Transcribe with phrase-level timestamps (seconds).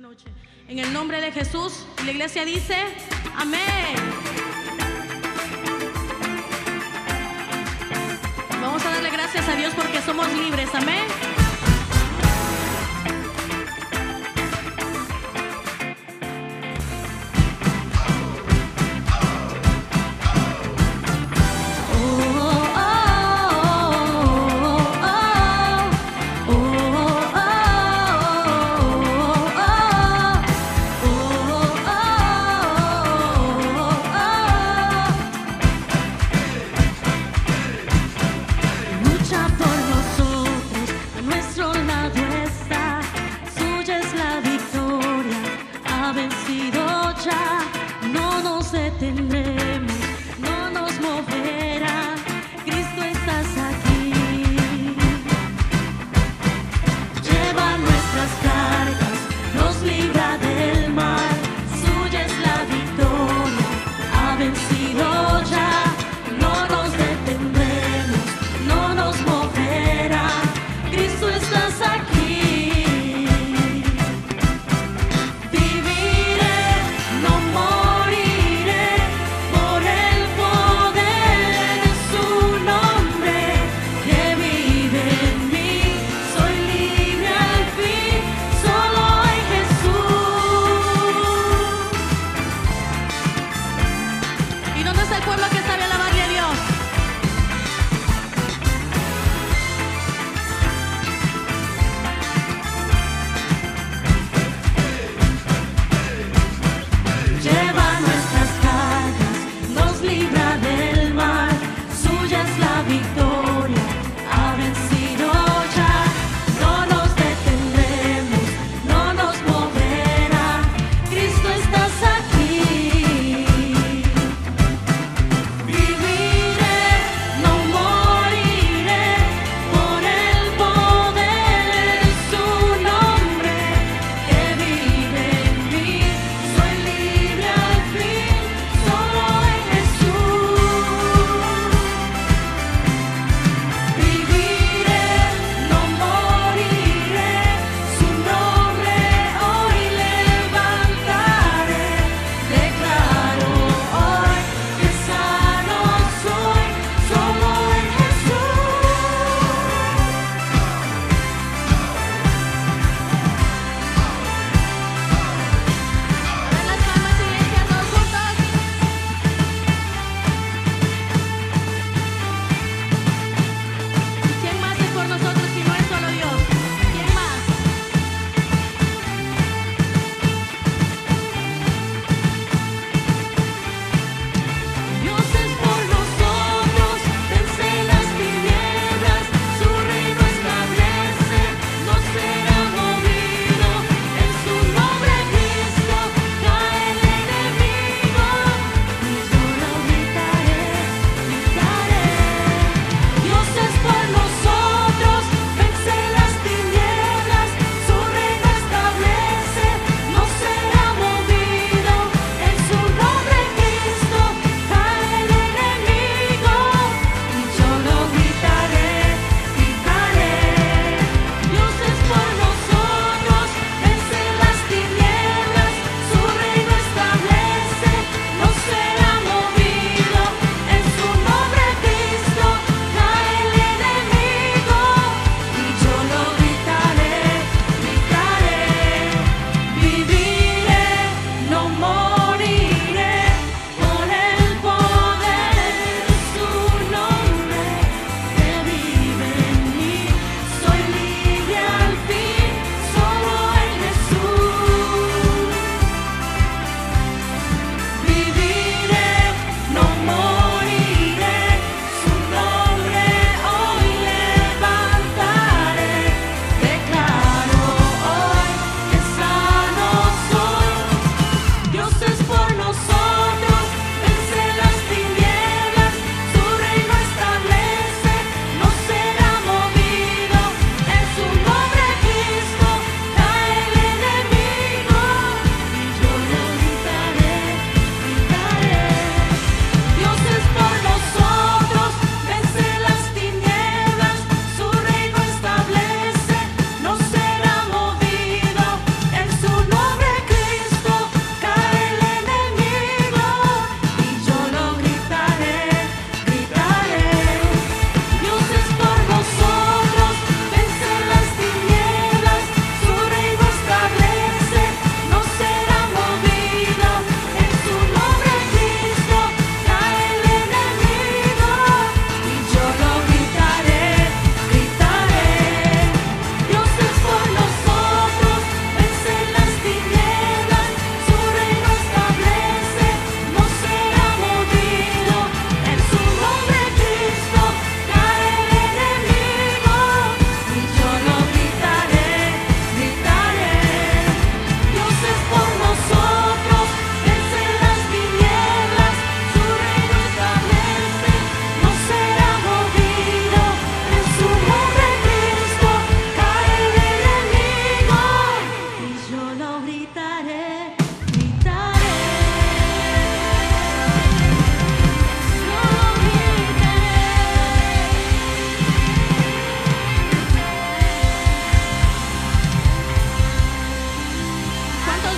[0.00, 0.26] noche.
[0.68, 2.76] En el nombre de Jesús, la iglesia dice,
[3.36, 3.96] amén.
[8.60, 11.06] Vamos a darle gracias a Dios porque somos libres, amén.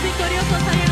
[0.02, 0.90] victoriosos.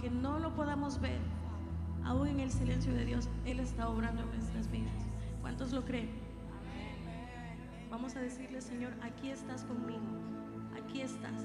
[0.00, 1.18] aunque no lo podamos ver,
[2.04, 4.94] aún en el silencio de Dios, Él está obrando en nuestras vidas.
[5.42, 6.08] ¿Cuántos lo creen?
[7.90, 10.00] Vamos a decirle, Señor, aquí estás conmigo,
[10.74, 11.44] aquí estás.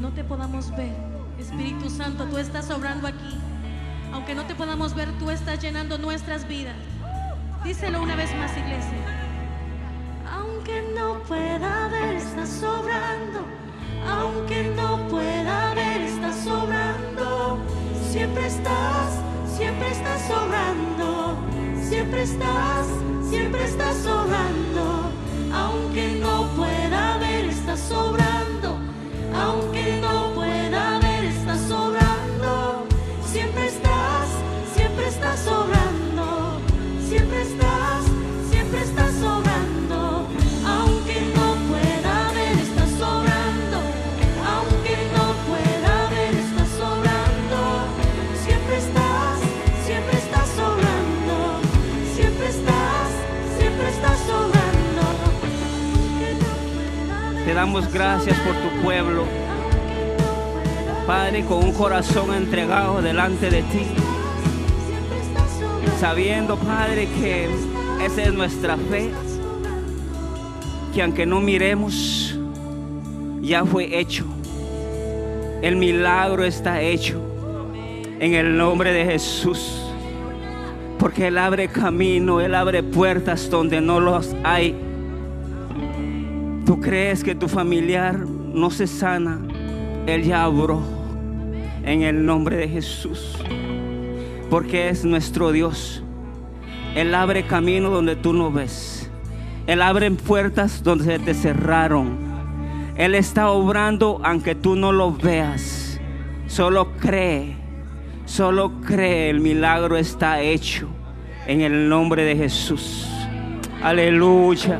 [0.00, 0.94] no te podamos ver,
[1.38, 3.38] Espíritu Santo, tú estás obrando aquí.
[4.12, 6.76] Aunque no te podamos ver, tú estás llenando nuestras vidas.
[7.64, 8.98] Díselo una vez más, iglesia.
[10.30, 13.46] Aunque no pueda ver, estás sobrando.
[14.08, 17.58] Aunque no pueda ver, estás sobrando.
[18.10, 19.20] Siempre estás,
[19.56, 21.38] siempre estás sobrando.
[21.82, 22.86] Siempre estás,
[23.28, 25.10] siempre estás sobrando.
[25.52, 28.73] Aunque no pueda ver, estás sobrando
[29.34, 32.86] aunque no pueda ver, estás obrando.
[33.24, 34.28] Siempre estás,
[34.74, 35.83] siempre estás sobrando.
[57.54, 59.24] Damos gracias por tu pueblo.
[61.06, 63.86] Padre, con un corazón entregado delante de ti.
[66.00, 67.48] Sabiendo, Padre, que
[68.04, 69.10] esa es nuestra fe.
[70.92, 72.36] Que aunque no miremos,
[73.40, 74.24] ya fue hecho.
[75.62, 77.20] El milagro está hecho.
[78.18, 79.80] En el nombre de Jesús.
[80.98, 84.74] Porque Él abre camino, Él abre puertas donde no los hay.
[86.64, 89.38] Tú crees que tu familiar no se sana.
[90.06, 90.80] Él ya abrió.
[91.84, 93.36] En el nombre de Jesús.
[94.48, 96.02] Porque es nuestro Dios.
[96.94, 99.10] Él abre camino donde tú no ves.
[99.66, 102.16] Él abre puertas donde se te cerraron.
[102.96, 106.00] Él está obrando aunque tú no lo veas.
[106.46, 107.56] Solo cree.
[108.24, 109.28] Solo cree.
[109.28, 110.88] El milagro está hecho.
[111.46, 113.06] En el nombre de Jesús.
[113.82, 114.78] Aleluya.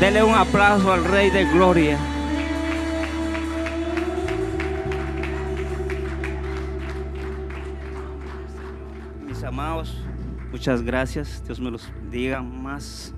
[0.00, 1.98] Dele un aplauso al Rey de Gloria.
[9.26, 10.00] Mis amados,
[10.52, 11.42] muchas gracias.
[11.44, 13.12] Dios me los bendiga más.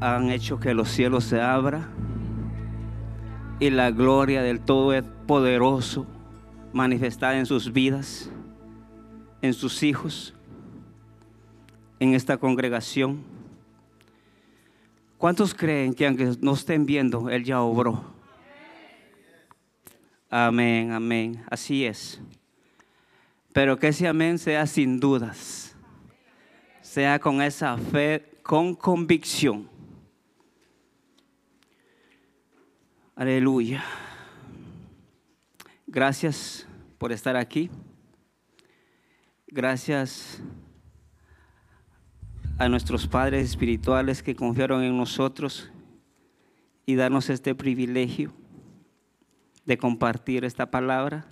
[0.00, 1.86] Han hecho que los cielos se abran
[3.60, 6.04] y la gloria del Todopoderoso
[6.72, 8.28] manifestada en sus vidas,
[9.40, 10.33] en sus hijos,
[12.04, 13.22] en esta congregación.
[15.16, 18.04] ¿Cuántos creen que aunque no estén viendo, Él ya obró?
[20.28, 21.42] Amén, amén.
[21.50, 22.20] Así es.
[23.52, 25.74] Pero que ese amén sea sin dudas.
[26.82, 29.68] Sea con esa fe, con convicción.
[33.16, 33.82] Aleluya.
[35.86, 36.66] Gracias
[36.98, 37.70] por estar aquí.
[39.46, 40.42] Gracias
[42.58, 45.70] a nuestros padres espirituales que confiaron en nosotros
[46.86, 48.32] y darnos este privilegio
[49.64, 51.26] de compartir esta palabra.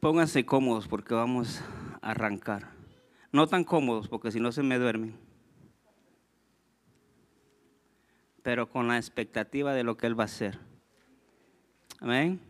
[0.00, 1.62] Pónganse cómodos porque vamos
[2.00, 2.70] a arrancar.
[3.32, 5.14] No tan cómodos porque si no se me duermen.
[8.42, 10.58] Pero con la expectativa de lo que Él va a hacer.
[12.00, 12.49] Amén.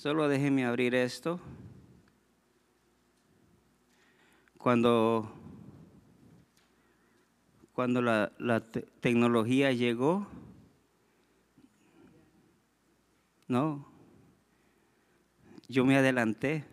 [0.00, 1.38] Solo déjenme abrir esto.
[4.56, 5.30] Cuando,
[7.74, 10.26] cuando la, la te- tecnología llegó,
[13.46, 13.86] no,
[15.68, 16.64] yo me adelanté.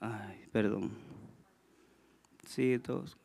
[0.00, 0.90] Ay, perdón.
[2.44, 3.19] Sí, todos.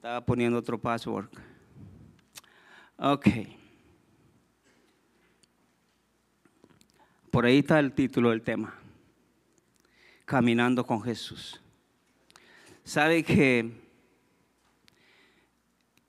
[0.00, 1.28] Estaba poniendo otro password.
[2.96, 3.26] Ok.
[7.30, 8.74] Por ahí está el título del tema.
[10.24, 11.60] Caminando con Jesús.
[12.82, 13.58] Sabe que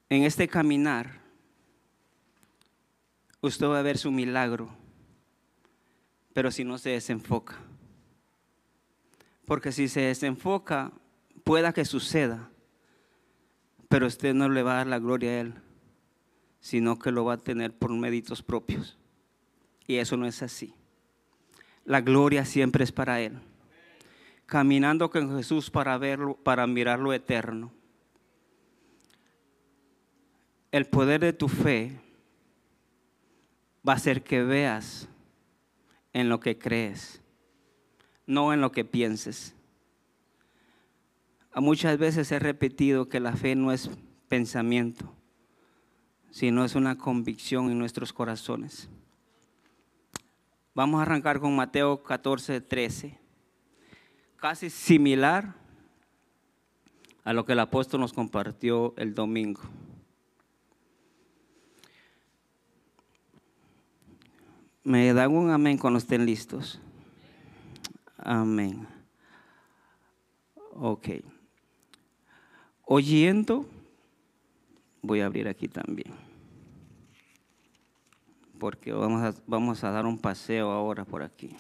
[0.08, 1.20] en este caminar
[3.42, 4.70] usted va a ver su milagro,
[6.34, 7.58] pero si no se desenfoca.
[9.46, 10.94] Porque si se desenfoca,
[11.44, 12.51] pueda que suceda,
[13.92, 15.54] pero usted no le va a dar la gloria a Él,
[16.62, 18.98] sino que lo va a tener por méritos propios.
[19.86, 20.74] Y eso no es así.
[21.84, 23.38] La gloria siempre es para Él.
[24.46, 27.74] Caminando con Jesús para verlo, para mirar lo eterno.
[30.72, 32.00] El poder de tu fe
[33.86, 35.10] va a hacer que veas
[36.14, 37.22] en lo que crees,
[38.26, 39.54] no en lo que pienses.
[41.56, 43.90] Muchas veces he repetido que la fe no es
[44.30, 45.14] pensamiento,
[46.30, 48.90] sino es una convicción en nuestros corazones.
[50.74, 53.20] Vamos a arrancar con Mateo 14, 13.
[54.38, 55.54] Casi similar
[57.26, 59.62] a lo que el apóstol nos compartió el domingo.
[64.84, 66.80] Me dan un amén cuando estén listos.
[68.18, 68.88] Amén.
[70.74, 71.10] Ok.
[72.94, 73.66] Oyendo,
[75.02, 76.14] voy a abrir aquí también.
[78.60, 81.56] Porque vamos a, vamos a dar un paseo ahora por aquí.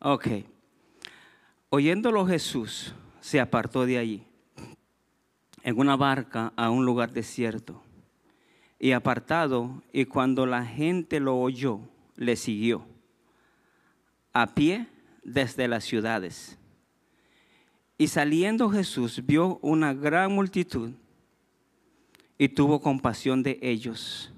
[0.00, 0.57] Ok.
[1.70, 4.26] Oyéndolo Jesús se apartó de allí
[5.62, 7.82] en una barca a un lugar desierto
[8.78, 11.80] y apartado, y cuando la gente lo oyó,
[12.16, 12.86] le siguió,
[14.32, 14.86] a pie
[15.24, 16.58] desde las ciudades.
[17.98, 20.92] Y saliendo Jesús vio una gran multitud
[22.38, 24.32] y tuvo compasión de ellos.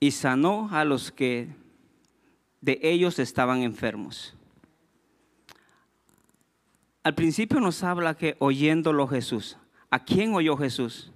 [0.00, 1.48] Y sanó a los que
[2.60, 4.34] de ellos estaban enfermos.
[7.02, 9.56] Al principio nos habla que oyéndolo Jesús.
[9.90, 11.10] ¿A quién oyó Jesús?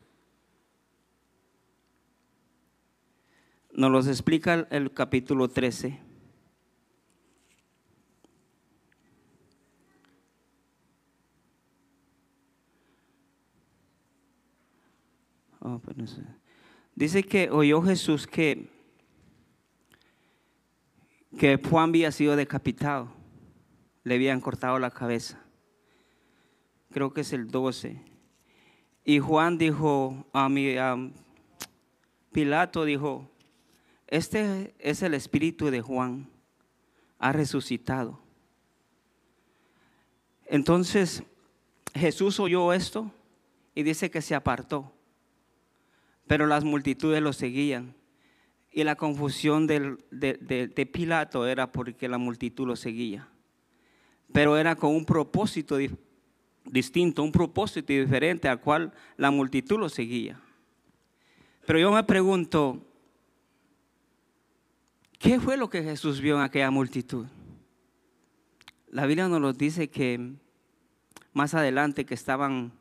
[3.72, 6.00] Nos los explica el, capítulo 13.
[15.60, 16.20] Oh, pues.
[16.94, 18.70] Dice que oyó Jesús que,
[21.38, 23.12] que Juan había sido decapitado,
[24.02, 25.43] le habían cortado la cabeza.
[26.94, 28.00] Creo que es el 12.
[29.04, 30.76] Y Juan dijo a mi
[32.30, 33.28] Pilato dijo,
[34.06, 36.28] este es el espíritu de Juan,
[37.18, 38.20] ha resucitado.
[40.46, 41.24] Entonces
[41.94, 43.10] Jesús oyó esto
[43.74, 44.92] y dice que se apartó
[46.26, 47.94] pero las multitudes lo seguían.
[48.72, 53.28] Y la confusión del- de, de- de Pilato era porque la multitud lo seguía.
[54.32, 55.90] Pero era con un propósito di-
[56.64, 60.40] distinto, un propósito diferente al cual la multitud lo seguía.
[61.66, 62.82] Pero yo me pregunto,
[65.18, 67.26] ¿qué fue lo que Jesús vio en aquella multitud?
[68.88, 70.34] La Biblia nos dice que
[71.32, 72.72] más adelante que estaban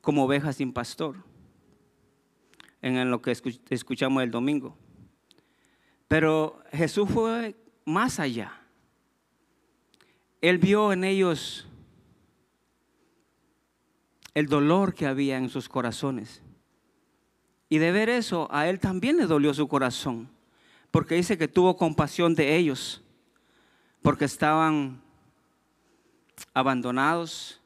[0.00, 1.16] como ovejas sin pastor
[2.80, 4.76] en lo que escu- escuchamos el domingo.
[6.08, 8.58] Pero Jesús fue más allá.
[10.40, 11.68] Él vio en ellos
[14.34, 16.42] el dolor que había en sus corazones.
[17.68, 20.28] Y de ver eso, a él también le dolió su corazón,
[20.90, 23.02] porque dice que tuvo compasión de ellos,
[24.02, 25.00] porque estaban
[26.52, 27.60] abandonados,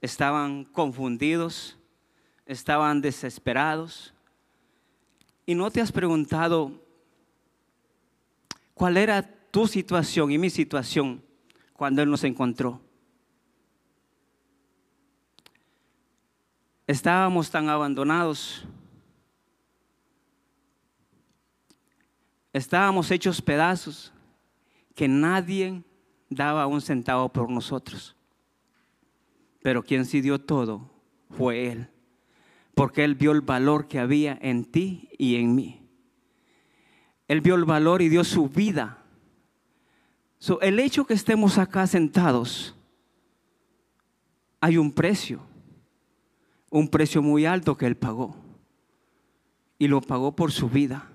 [0.00, 1.78] estaban confundidos,
[2.46, 4.12] estaban desesperados.
[5.46, 6.72] Y no te has preguntado
[8.74, 11.22] cuál era tu situación y mi situación
[11.72, 12.83] cuando Él nos encontró.
[16.86, 18.66] Estábamos tan abandonados.
[22.52, 24.12] Estábamos hechos pedazos
[24.94, 25.82] que nadie
[26.28, 28.14] daba un centavo por nosotros.
[29.62, 30.90] Pero quien sí dio todo
[31.30, 31.90] fue Él
[32.74, 35.80] porque Él vio el valor que había en ti y en mí.
[37.28, 38.98] Él vio el valor y dio su vida.
[40.38, 42.74] So, el hecho que estemos acá sentados,
[44.60, 45.40] hay un precio,
[46.74, 48.36] un precio muy alto que Él pagó.
[49.78, 51.10] Y lo pagó por su vida.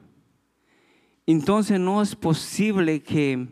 [1.25, 3.47] Entonces no es posible que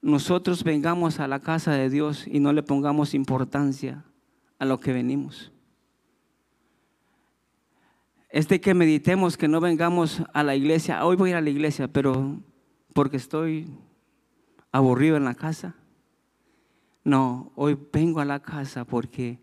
[0.00, 4.04] nosotros vengamos a la casa de Dios y no le pongamos importancia
[4.58, 5.52] a lo que venimos
[8.32, 11.04] es de que meditemos, que no vengamos a la iglesia.
[11.04, 12.40] Hoy voy a ir a la iglesia, pero
[12.94, 13.68] porque estoy
[14.72, 15.76] aburrido en la casa.
[17.04, 19.38] No, hoy vengo a la casa porque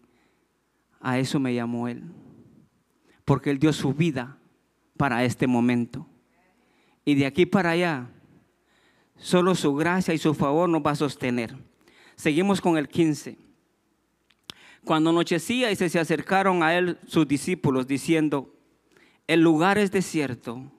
[1.00, 2.04] a eso me llamó Él.
[3.26, 4.38] Porque Él dio su vida
[4.98, 6.08] para este momento.
[7.06, 8.10] Y de aquí para allá,
[9.18, 11.56] solo su gracia y su favor nos va a sostener.
[12.16, 13.38] Seguimos con el 15.
[14.84, 18.54] Cuando anochecía y se, se acercaron a Él sus discípulos diciendo,
[19.28, 20.72] el lugar es desierto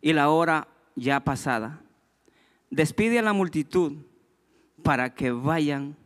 [0.00, 1.82] y la hora ya pasada.
[2.70, 3.94] Despide a la multitud
[4.82, 5.96] para que vayan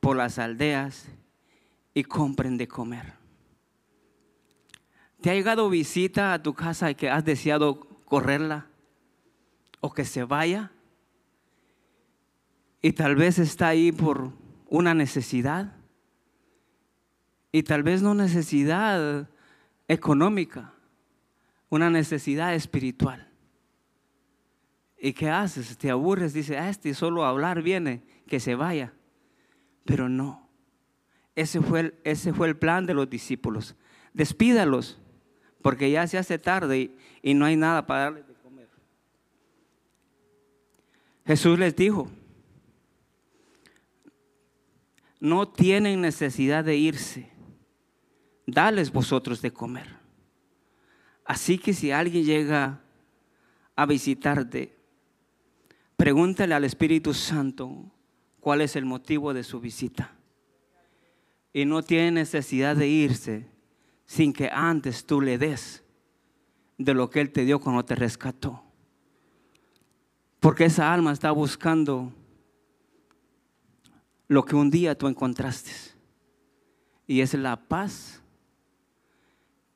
[0.00, 1.08] por las aldeas
[1.94, 3.14] y compren de comer.
[5.20, 8.66] ¿Te ha llegado visita a tu casa y que has deseado correrla
[9.80, 10.72] o que se vaya?
[12.82, 14.32] Y tal vez está ahí por
[14.68, 15.76] una necesidad.
[17.52, 19.28] Y tal vez no necesidad
[19.88, 20.72] económica
[21.70, 23.28] una necesidad espiritual.
[24.98, 25.78] ¿Y qué haces?
[25.78, 28.92] Te aburres, dice, ah, este solo a hablar viene, que se vaya.
[29.84, 30.49] Pero no.
[31.34, 33.74] Ese fue, el, ese fue el plan de los discípulos.
[34.12, 34.98] Despídalos,
[35.62, 38.68] porque ya se hace tarde y, y no hay nada para darles de comer.
[41.26, 42.10] Jesús les dijo,
[45.20, 47.30] no tienen necesidad de irse,
[48.46, 50.00] dales vosotros de comer.
[51.24, 52.80] Así que si alguien llega
[53.76, 54.74] a visitarte,
[55.96, 57.92] pregúntale al Espíritu Santo
[58.40, 60.16] cuál es el motivo de su visita.
[61.52, 63.46] Y no tiene necesidad de irse
[64.06, 65.84] sin que antes tú le des
[66.78, 68.62] de lo que Él te dio cuando te rescató.
[70.40, 72.12] Porque esa alma está buscando
[74.26, 75.72] lo que un día tú encontraste.
[77.06, 78.22] Y es la paz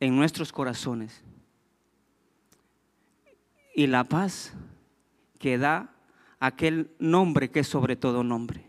[0.00, 1.22] en nuestros corazones.
[3.74, 4.54] Y la paz
[5.38, 5.94] que da
[6.38, 8.64] aquel nombre que es sobre todo nombre.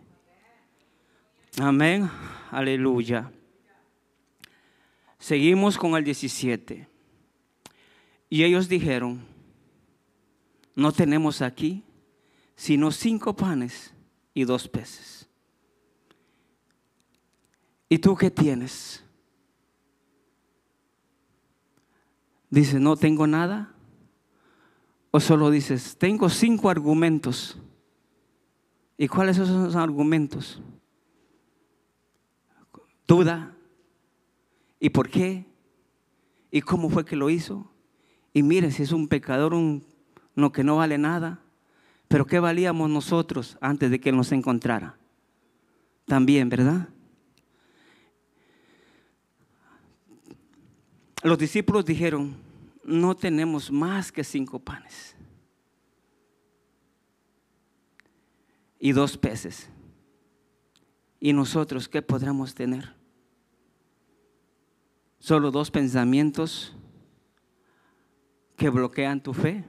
[1.59, 2.09] Amén.
[2.51, 3.31] Aleluya.
[5.19, 6.87] Seguimos con el 17.
[8.29, 9.25] Y ellos dijeron,
[10.75, 11.83] no tenemos aquí
[12.55, 13.93] sino cinco panes
[14.33, 15.27] y dos peces.
[17.89, 19.03] ¿Y tú qué tienes?
[22.49, 23.73] Dice, no tengo nada.
[25.11, 27.57] O solo dices, tengo cinco argumentos.
[28.97, 30.61] ¿Y cuáles son esos argumentos?
[33.07, 33.55] Duda.
[34.79, 35.45] ¿Y por qué?
[36.51, 37.71] ¿Y cómo fue que lo hizo?
[38.33, 39.85] Y mire, si es un pecador, un,
[40.35, 41.39] no que no vale nada.
[42.07, 44.97] Pero ¿qué valíamos nosotros antes de que nos encontrara?
[46.05, 46.89] También, ¿verdad?
[51.23, 52.35] Los discípulos dijeron,
[52.83, 55.15] no tenemos más que cinco panes
[58.79, 59.69] y dos peces.
[61.25, 62.93] ¿Y nosotros qué podremos tener?
[65.17, 66.75] Solo dos pensamientos
[68.55, 69.65] que bloquean tu fe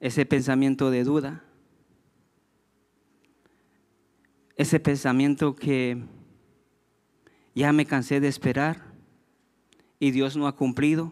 [0.00, 1.42] ese pensamiento de duda,
[4.56, 5.96] ese pensamiento que
[7.54, 8.92] ya me cansé de esperar
[9.98, 11.10] y Dios no ha cumplido.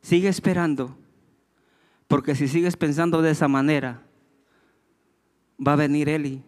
[0.00, 0.96] Sigue esperando,
[2.06, 4.06] porque si sigues pensando de esa manera,
[5.60, 6.44] va a venir Él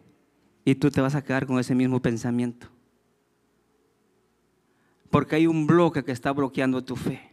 [0.64, 2.68] y, tú te vas a quedar con ese mismo pensamiento.
[5.10, 7.30] Porque hay un bloque que está bloqueando tu fe.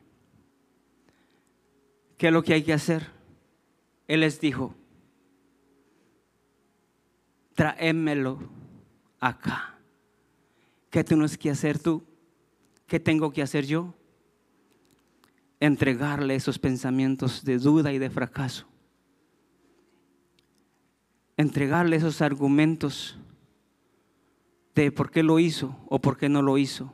[2.18, 3.08] ¿Qué es lo que hay que hacer?
[4.08, 4.74] Él les dijo,
[7.54, 8.40] tráemelo
[9.20, 9.78] acá.
[10.90, 12.04] ¿Qué tienes que hacer tú?
[12.88, 13.94] ¿Qué tengo que hacer yo?
[15.60, 18.68] Entregarle esos pensamientos de duda y de fracaso.
[21.38, 23.18] Entregarle esos argumentos
[24.76, 26.92] de por qué lo hizo o por qué no lo hizo.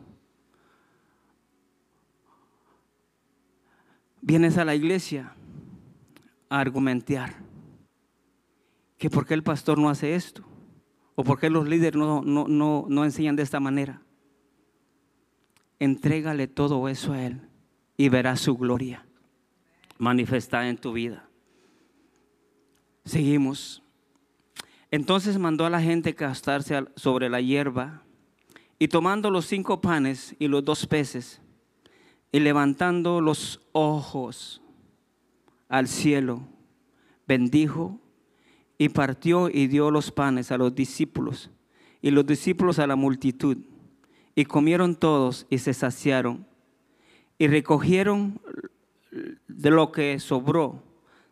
[4.21, 5.33] Vienes a la iglesia
[6.49, 7.35] argumentar
[8.97, 10.43] que por qué el pastor no hace esto
[11.15, 14.01] o por qué los líderes no, no, no, no enseñan de esta manera.
[15.79, 17.41] Entrégale todo eso a Él
[17.97, 19.05] y verás su gloria
[19.97, 21.27] manifestada en tu vida.
[23.05, 23.82] Seguimos.
[24.93, 28.03] Entonces mandó a la gente castarse sobre la hierba
[28.77, 31.41] y tomando los cinco panes y los dos peces
[32.31, 34.61] y levantando los ojos
[35.67, 36.43] al cielo,
[37.27, 37.99] bendijo
[38.77, 41.49] y partió y dio los panes a los discípulos
[41.99, 43.57] y los discípulos a la multitud.
[44.35, 46.45] Y comieron todos y se saciaron
[47.39, 48.39] y recogieron
[49.47, 50.83] de lo que sobró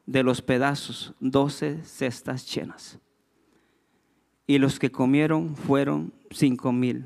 [0.08, 3.00] de los pedazos doce cestas llenas.
[4.48, 7.06] Y los que comieron fueron cinco mil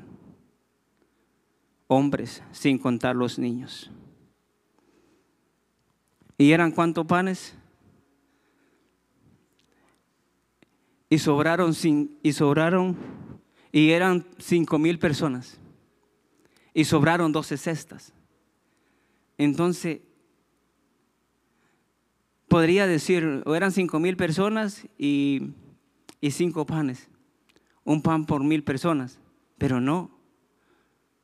[1.88, 3.90] hombres, sin contar los niños.
[6.38, 7.56] ¿Y eran cuántos panes?
[11.08, 11.72] Y sobraron,
[12.22, 12.96] y sobraron,
[13.70, 15.58] y eran cinco mil personas.
[16.74, 18.12] Y sobraron doce cestas.
[19.38, 20.00] Entonces,
[22.48, 25.52] podría decir, o eran cinco mil personas y,
[26.20, 27.08] y cinco panes.
[27.86, 29.18] Un pan por mil personas.
[29.56, 30.10] Pero no,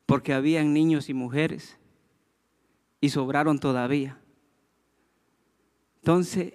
[0.07, 1.79] porque habían niños y mujeres.
[3.03, 4.19] Y sobraron todavía.
[5.97, 6.55] Entonces,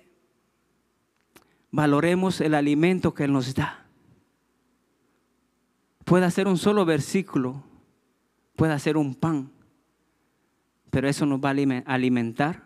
[1.71, 3.85] valoremos el alimento que nos da.
[6.05, 7.63] Puede ser un solo versículo,
[8.55, 9.51] puede ser un pan,
[10.89, 12.63] pero eso nos va a alimentar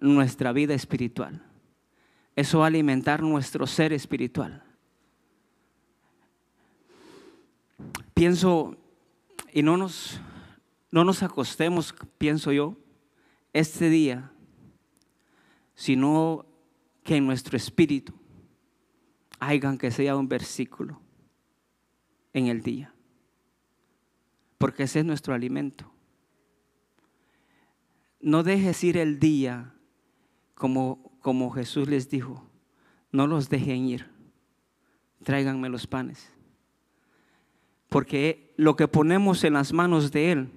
[0.00, 1.40] nuestra vida espiritual.
[2.34, 4.64] Eso va a alimentar nuestro ser espiritual.
[8.22, 8.76] Pienso,
[9.52, 10.20] y no nos,
[10.92, 12.76] no nos acostemos, pienso yo,
[13.52, 14.30] este día
[15.74, 16.46] sino
[17.02, 18.12] que en nuestro espíritu
[19.40, 21.00] hagan que sea un versículo
[22.32, 22.94] en el día.
[24.56, 25.92] Porque ese es nuestro alimento.
[28.20, 29.74] No dejes ir el día
[30.54, 32.48] como, como Jesús les dijo.
[33.10, 34.08] No los dejen ir.
[35.24, 36.31] Tráiganme los panes.
[37.92, 40.50] Porque lo que ponemos en las manos de Él,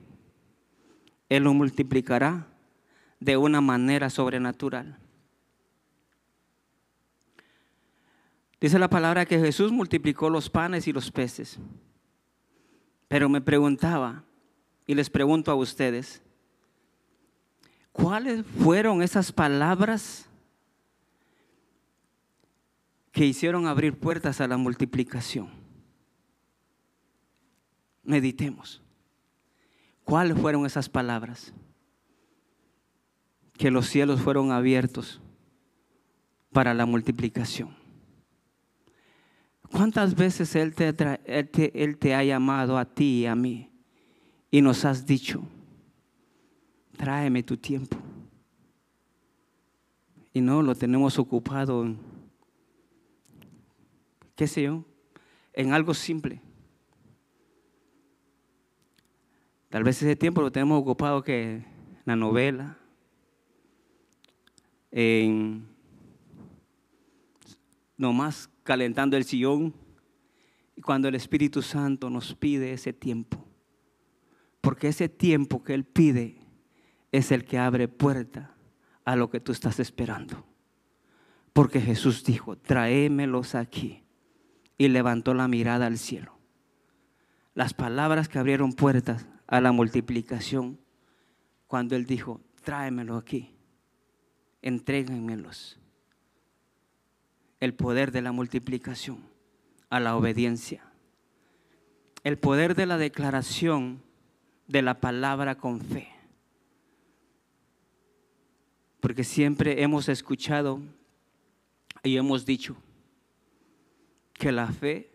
[1.28, 2.48] Él lo multiplicará
[3.20, 4.98] de una manera sobrenatural.
[8.62, 11.60] Dice la palabra que Jesús multiplicó los panes y los peces.
[13.10, 14.24] Pero me preguntaba,
[14.88, 16.22] y les pregunto a ustedes,
[17.92, 20.30] ¿cuáles fueron esas palabras
[23.12, 25.65] que hicieron abrir puertas a la multiplicación?
[28.06, 28.82] Meditemos.
[30.04, 31.52] ¿Cuáles fueron esas palabras?
[33.58, 35.20] Que los cielos fueron abiertos
[36.52, 37.76] para la multiplicación.
[39.72, 40.94] ¿Cuántas veces Él te,
[41.26, 43.70] él te, él te ha llamado a ti y a mí
[44.52, 45.44] y nos has dicho,
[46.96, 47.98] tráeme tu tiempo?
[50.32, 51.98] Y no lo tenemos ocupado en,
[54.36, 54.86] qué sé yo,
[55.54, 56.42] en algo simple.
[59.76, 61.66] Tal vez ese tiempo lo tenemos ocupado que
[62.06, 62.78] la novela,
[64.90, 65.68] en
[67.98, 69.76] nomás calentando el sillón,
[70.82, 73.46] cuando el Espíritu Santo nos pide ese tiempo.
[74.62, 76.38] Porque ese tiempo que Él pide
[77.12, 78.56] es el que abre puerta
[79.04, 80.46] a lo que tú estás esperando.
[81.52, 84.06] Porque Jesús dijo, tráemelos aquí.
[84.78, 86.35] Y levantó la mirada al cielo.
[87.56, 90.78] Las palabras que abrieron puertas a la multiplicación,
[91.68, 93.56] cuando Él dijo, tráemelo aquí,
[94.62, 95.80] entréguenmelos
[97.62, 99.24] el poder de la multiplicación
[99.90, 100.84] a la obediencia.
[102.24, 104.02] El poder de la declaración
[104.68, 106.10] de la palabra con fe.
[109.00, 110.82] Porque siempre hemos escuchado
[112.04, 112.76] y hemos dicho
[114.34, 115.10] que la fe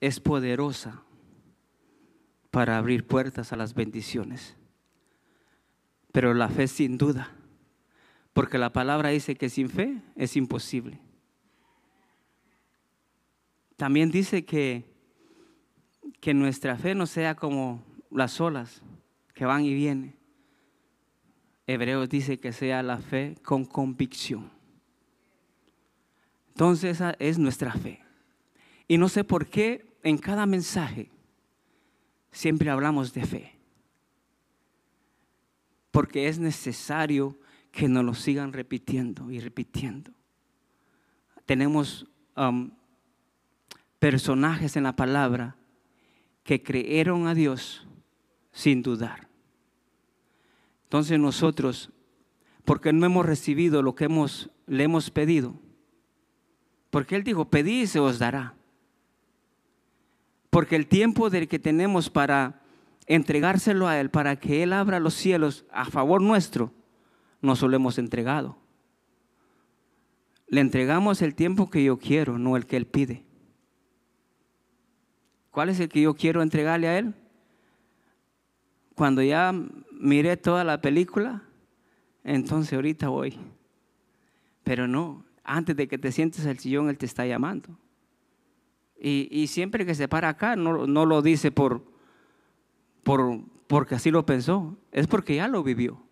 [0.00, 1.05] es poderosa
[2.56, 4.56] para abrir puertas a las bendiciones.
[6.10, 7.36] Pero la fe sin duda,
[8.32, 10.98] porque la palabra dice que sin fe es imposible.
[13.76, 14.84] También dice que,
[16.18, 18.80] que nuestra fe no sea como las olas
[19.34, 20.16] que van y vienen.
[21.66, 24.50] Hebreos dice que sea la fe con convicción.
[26.54, 28.00] Entonces esa es nuestra fe.
[28.88, 31.10] Y no sé por qué en cada mensaje
[32.36, 33.58] siempre hablamos de fe.
[35.90, 37.38] Porque es necesario
[37.72, 40.12] que nos lo sigan repitiendo y repitiendo.
[41.46, 42.06] Tenemos
[42.36, 42.70] um,
[43.98, 45.56] personajes en la palabra
[46.42, 47.86] que creyeron a Dios
[48.52, 49.28] sin dudar.
[50.84, 51.90] Entonces nosotros,
[52.66, 55.58] porque no hemos recibido lo que hemos, le hemos pedido,
[56.90, 58.55] porque Él dijo, pedid y se os dará.
[60.56, 62.62] Porque el tiempo del que tenemos para
[63.06, 66.72] entregárselo a Él, para que Él abra los cielos a favor nuestro,
[67.42, 68.56] no solo hemos entregado.
[70.46, 73.22] Le entregamos el tiempo que yo quiero, no el que Él pide.
[75.50, 77.14] ¿Cuál es el que yo quiero entregarle a Él?
[78.94, 79.52] Cuando ya
[79.92, 81.42] miré toda la película,
[82.24, 83.38] entonces ahorita voy.
[84.64, 87.78] Pero no, antes de que te sientes al sillón, Él te está llamando.
[88.98, 91.84] Y, siempre que se para acá, no, no lo dice por,
[93.02, 96.02] por, porque así lo pensó, es porque ya lo vivió.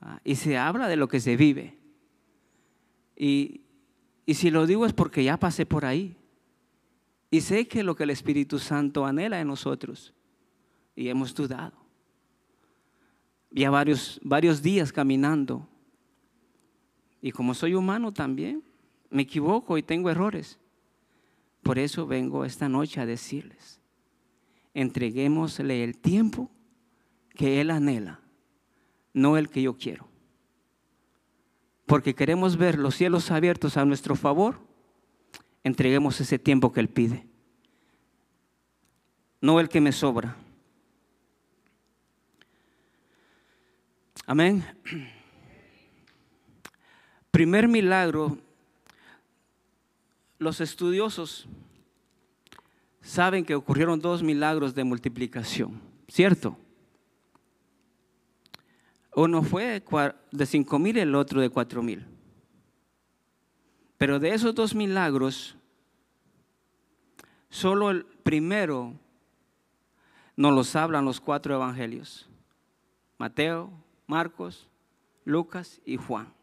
[0.00, 1.78] Ah, y se habla de lo que se vive.
[3.16, 3.62] Y,
[4.26, 6.16] y si lo digo es porque ya pasé por ahí.
[7.30, 10.12] Y sé que lo que el Espíritu Santo anhela en nosotros.
[10.94, 11.76] Y hemos dudado.
[13.50, 15.68] Ya varios, varios días caminando.
[17.22, 18.62] Y como soy humano también,
[19.10, 20.58] me equivoco y tengo errores.
[21.64, 23.80] Por eso vengo esta noche a decirles,
[24.72, 26.48] entreguémosle el tiempo
[27.34, 28.20] que Él anhela,
[29.12, 30.06] no el que yo quiero.
[31.86, 34.60] Porque queremos ver los cielos abiertos a nuestro favor
[35.64, 37.26] entreguemos ese tiempo que Él pide,
[39.40, 40.36] no el que me sobra.
[44.26, 44.64] Amén.
[47.30, 48.38] Primer milagro,
[50.44, 51.48] los estudiosos
[53.00, 56.56] saben que ocurrieron dos milagros de multiplicación, ¿cierto?
[59.16, 59.82] Uno fue
[60.30, 62.06] de cinco mil y el otro de cuatro mil.
[63.96, 65.56] Pero de esos dos milagros,
[67.48, 68.92] solo el primero
[70.36, 72.28] nos los hablan los cuatro evangelios.
[73.16, 73.72] Mateo,
[74.06, 74.68] Marcos,
[75.24, 76.34] Lucas y Juan.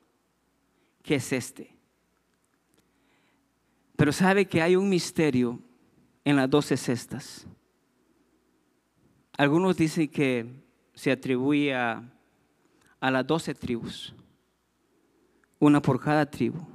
[1.03, 1.80] ¿Qué es este?
[4.01, 5.59] Pero sabe que hay un misterio
[6.25, 7.45] en las doce cestas.
[9.37, 10.47] Algunos dicen que
[10.95, 12.01] se atribuye a,
[12.99, 14.15] a las doce tribus,
[15.59, 16.65] una por cada tribu.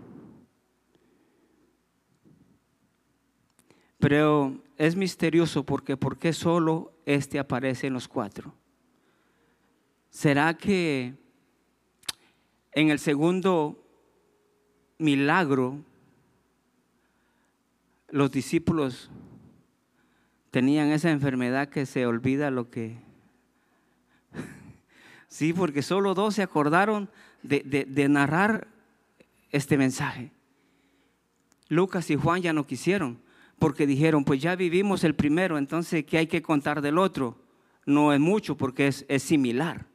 [3.99, 8.55] Pero es misterioso porque ¿por qué solo este aparece en los cuatro?
[10.11, 11.13] ¿Será que
[12.71, 13.85] en el segundo
[14.99, 15.81] milagro
[18.09, 19.11] los discípulos
[20.51, 22.99] tenían esa enfermedad que se olvida lo que...
[25.29, 27.11] sí, porque solo dos se acordaron
[27.43, 28.69] de, de- narrar
[29.51, 30.31] este mensaje.
[31.69, 33.21] Lucas y Juan ya no quisieron,
[33.59, 37.37] porque dijeron, pues ya vivimos el primero, entonces ¿qué hay que contar del otro?
[37.85, 39.87] No es mucho porque es, es similar,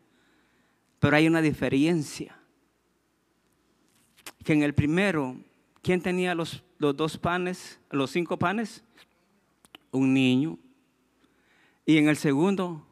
[1.00, 2.38] pero hay una diferencia.
[4.44, 5.38] Que en el primero,
[5.82, 8.84] ¿quién tenía los, dos panes, los cinco panes?
[9.92, 10.58] Un niño.
[11.86, 12.86] Y en el segundo,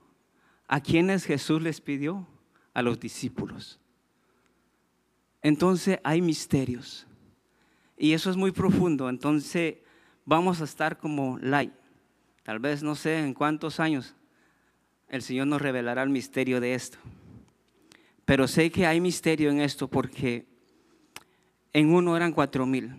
[0.67, 2.27] ¿a quiénes Jesús les pidió?
[2.73, 3.79] A los discípulos.
[5.41, 7.07] Entonces hay misterios.
[7.97, 9.09] Y eso es muy profundo.
[9.09, 9.75] Entonces
[10.25, 11.73] vamos a estar como light.
[12.43, 14.15] Tal vez no sé en cuántos años
[15.09, 16.97] el Señor nos revelará el misterio de esto.
[18.25, 20.45] Pero sé que hay misterio en esto porque
[21.73, 22.95] en uno eran cuatro mil.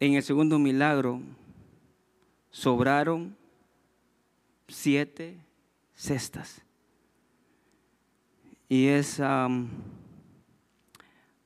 [0.00, 1.20] En el segundo milagro
[2.50, 3.36] sobraron
[4.68, 5.38] siete
[5.94, 6.62] cestas.
[8.68, 9.68] Y es am,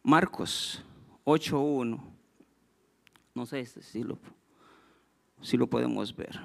[0.03, 0.83] Marcos
[1.25, 2.01] 8.1.
[3.35, 6.41] No sé si lo podemos ver.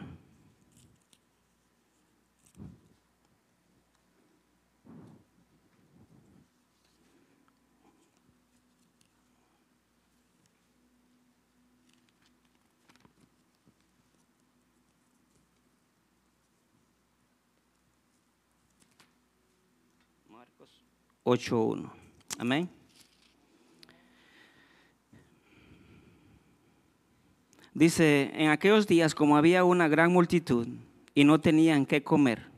[21.32, 21.90] 8.1.
[22.38, 22.70] Amén.
[27.74, 30.68] Dice, en aquellos días como había una gran multitud
[31.16, 32.50] y no tenían qué comer,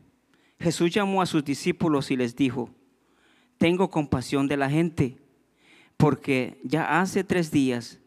[0.60, 2.70] Jesús llamó a sus discípulos y les dijo,
[3.58, 5.18] tengo compasión de la gente,
[5.98, 8.00] porque ya hace tres días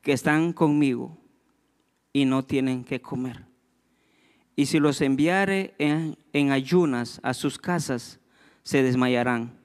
[0.00, 1.18] que están conmigo
[2.12, 3.46] y no tienen qué comer.
[4.54, 8.20] Y si los enviare en, en ayunas a sus casas,
[8.62, 9.63] se desmayarán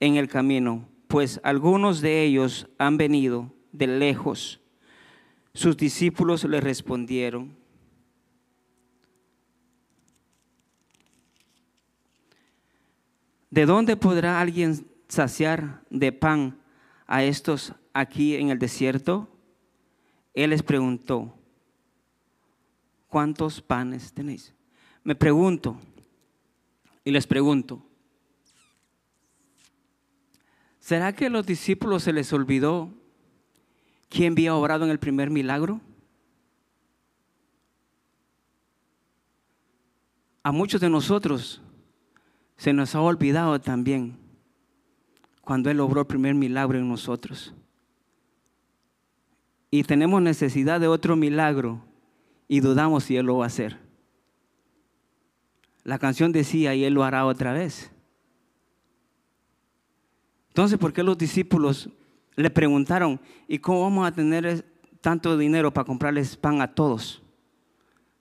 [0.00, 4.60] en el camino, pues algunos de ellos han venido de lejos.
[5.52, 7.56] Sus discípulos le respondieron,
[13.50, 16.58] ¿de dónde podrá alguien saciar de pan
[17.06, 19.28] a estos aquí en el desierto?
[20.32, 21.34] Él les preguntó,
[23.08, 24.54] ¿cuántos panes tenéis?
[25.02, 25.76] Me pregunto,
[27.04, 27.89] y les pregunto,
[30.90, 32.90] ¿será que a los discípulos se les olvidó
[34.08, 35.80] quién había obrado en el primer milagro?
[40.42, 41.62] A muchos de nosotros
[42.56, 44.18] se nos ha olvidado también
[45.42, 47.54] cuando Él obró el primer milagro en nosotros.
[49.70, 51.84] Y tenemos necesidad de otro milagro
[52.48, 53.78] y dudamos si Él lo va a hacer.
[55.84, 57.92] La canción decía, y Él lo hará otra vez.
[60.50, 61.88] Entonces, ¿por qué los discípulos
[62.36, 64.64] le preguntaron, ¿y cómo vamos a tener
[65.00, 67.22] tanto dinero para comprarles pan a todos?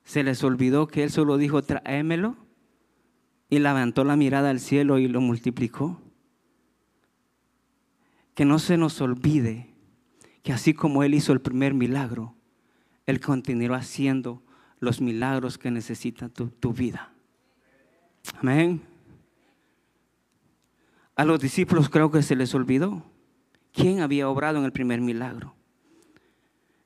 [0.03, 2.37] Se les olvidó que Él solo dijo, tráemelo,
[3.49, 5.99] y levantó la mirada al cielo y lo multiplicó.
[8.35, 9.73] Que no se nos olvide
[10.43, 12.35] que así como Él hizo el primer milagro,
[13.05, 14.43] Él continuará haciendo
[14.79, 17.11] los milagros que necesita tu, tu vida.
[18.39, 18.88] Amén.
[21.19, 23.03] A los discípulos creo que se les olvidó
[23.73, 25.53] quién había obrado en el primer milagro.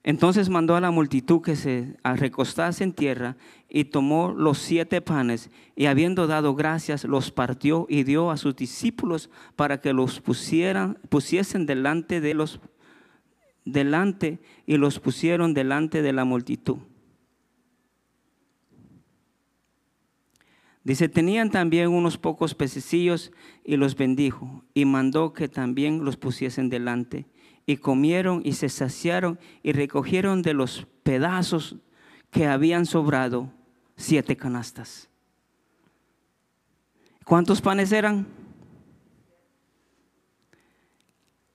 [0.01, 3.37] Entonces mandó a la multitud que se recostase en tierra
[3.69, 8.55] y tomó los siete panes y habiendo dado gracias los partió y dio a sus
[8.55, 12.59] discípulos para que los pusieran, pusiesen delante de los
[13.65, 16.77] delante y los pusieron delante de la multitud.
[20.83, 23.31] Dice, tenían también unos pocos pececillos
[23.63, 27.25] y los bendijo y mandó que también los pusiesen delante.
[27.65, 31.77] Y comieron y se saciaron y recogieron de los pedazos
[32.29, 33.53] que habían sobrado
[33.95, 35.09] siete canastas.
[37.23, 38.27] ¿Cuántos panes eran?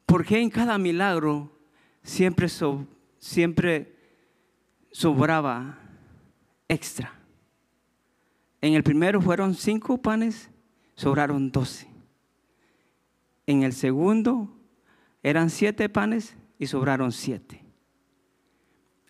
[0.06, 1.52] ¿Por qué en cada milagro
[2.02, 2.48] siempre,
[3.18, 3.94] siempre
[4.90, 5.78] sobraba
[6.66, 7.17] extra?
[8.60, 10.50] En el primero fueron cinco panes
[10.96, 11.88] sobraron doce.
[13.46, 14.48] En el segundo
[15.22, 17.64] eran siete panes y sobraron siete.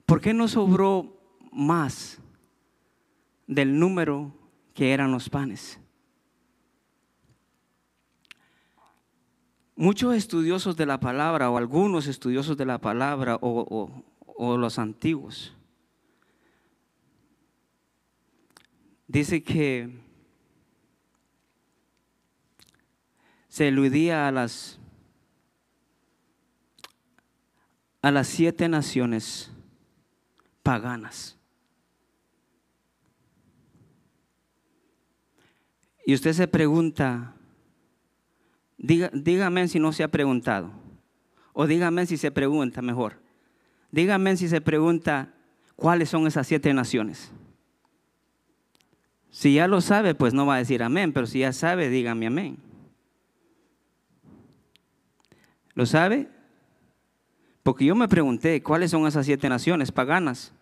[0.07, 1.16] ¿Por qué no sobró
[1.53, 2.18] más
[3.46, 4.32] del número
[4.74, 5.80] que eran los panes?
[9.76, 14.05] Muchos estudiosos de la palabra, o algunos estudiosos de la palabra, o, o-
[14.40, 15.53] o los antiguos,
[19.09, 19.98] dice que
[23.48, 24.78] se eludía a las
[28.00, 29.50] a las siete naciones
[30.62, 31.36] paganas.
[36.06, 37.34] Y usted se pregunta,
[38.78, 40.70] diga, dígame si no se ha preguntado,
[41.52, 43.20] o dígame si se pregunta mejor,
[43.90, 45.34] dígame si se pregunta
[45.76, 47.32] cuáles son esas siete naciones.
[49.31, 52.26] Si ya lo sabe, pues no va a decir amén, pero si ya sabe, dígame
[52.26, 52.59] amén.
[55.74, 56.29] ¿Lo sabe?
[57.62, 60.53] Porque yo me pregunté, ¿cuáles son esas siete naciones paganas?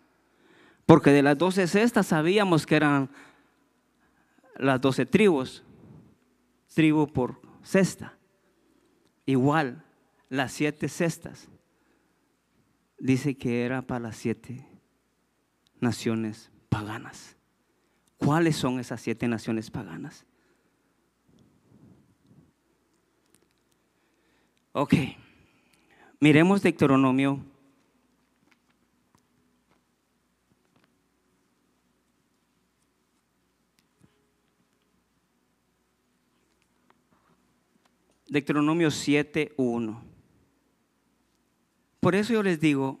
[0.85, 3.09] Porque de las doce cestas sabíamos que eran
[4.57, 5.63] las doce tribus,
[6.73, 8.17] tribu por cesta.
[9.25, 9.83] Igual,
[10.29, 11.47] las siete cestas,
[12.99, 14.67] dice que era para las siete
[15.79, 17.36] naciones paganas.
[18.17, 20.25] ¿Cuáles son esas siete naciones paganas?
[24.73, 24.93] Ok,
[26.19, 27.43] miremos Deuteronomio.
[38.27, 39.99] Deuteronomio 7.1.
[41.99, 42.99] Por eso yo les digo,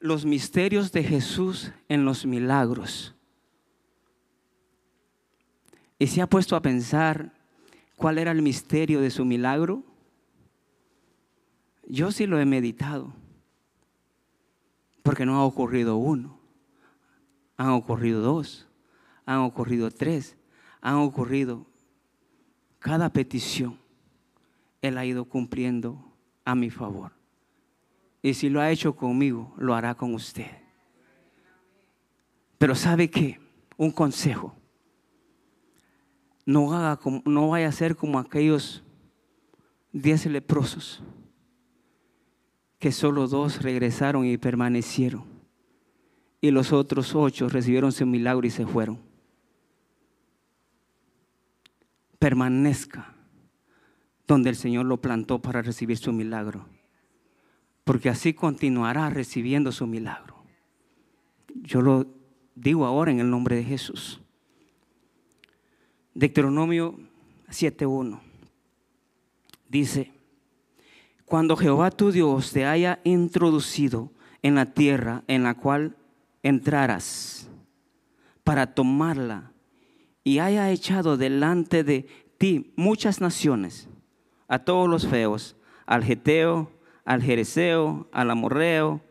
[0.00, 3.15] los misterios de Jesús en los milagros.
[5.98, 7.32] ¿Y se ha puesto a pensar
[7.96, 9.82] cuál era el misterio de su milagro?
[11.88, 13.12] Yo sí lo he meditado,
[15.02, 16.38] porque no ha ocurrido uno,
[17.56, 18.66] han ocurrido dos,
[19.24, 20.36] han ocurrido tres,
[20.80, 21.66] han ocurrido
[22.78, 23.78] cada petición.
[24.82, 26.12] Él ha ido cumpliendo
[26.44, 27.12] a mi favor.
[28.20, 30.50] Y si lo ha hecho conmigo, lo hará con usted.
[32.58, 33.40] Pero ¿sabe qué?
[33.76, 34.54] Un consejo.
[36.46, 38.82] No, haga como- no vaya a ser como aquellos
[39.92, 41.02] diez leprosos,
[42.78, 45.24] que solo dos regresaron y permanecieron.
[46.40, 49.00] Y los otros ocho recibieron su milagro y se fueron.
[52.18, 53.12] Permanezca
[54.26, 56.66] donde el Señor lo plantó para recibir su milagro.
[57.84, 60.36] Porque así continuará recibiendo su milagro.
[61.54, 62.06] Yo lo
[62.54, 64.20] digo ahora en el nombre de Jesús.
[66.16, 66.98] Deuteronomio
[67.50, 68.18] 7.1
[69.68, 70.12] dice,
[71.26, 74.10] cuando Jehová tu Dios te haya introducido
[74.40, 75.94] en la tierra en la cual
[76.42, 77.50] entrarás
[78.44, 79.52] para tomarla
[80.24, 82.06] y haya echado delante de
[82.38, 83.86] ti muchas naciones,
[84.48, 85.54] a todos los feos,
[85.84, 86.72] al geteo,
[87.04, 89.02] al jereseo, al amorreo,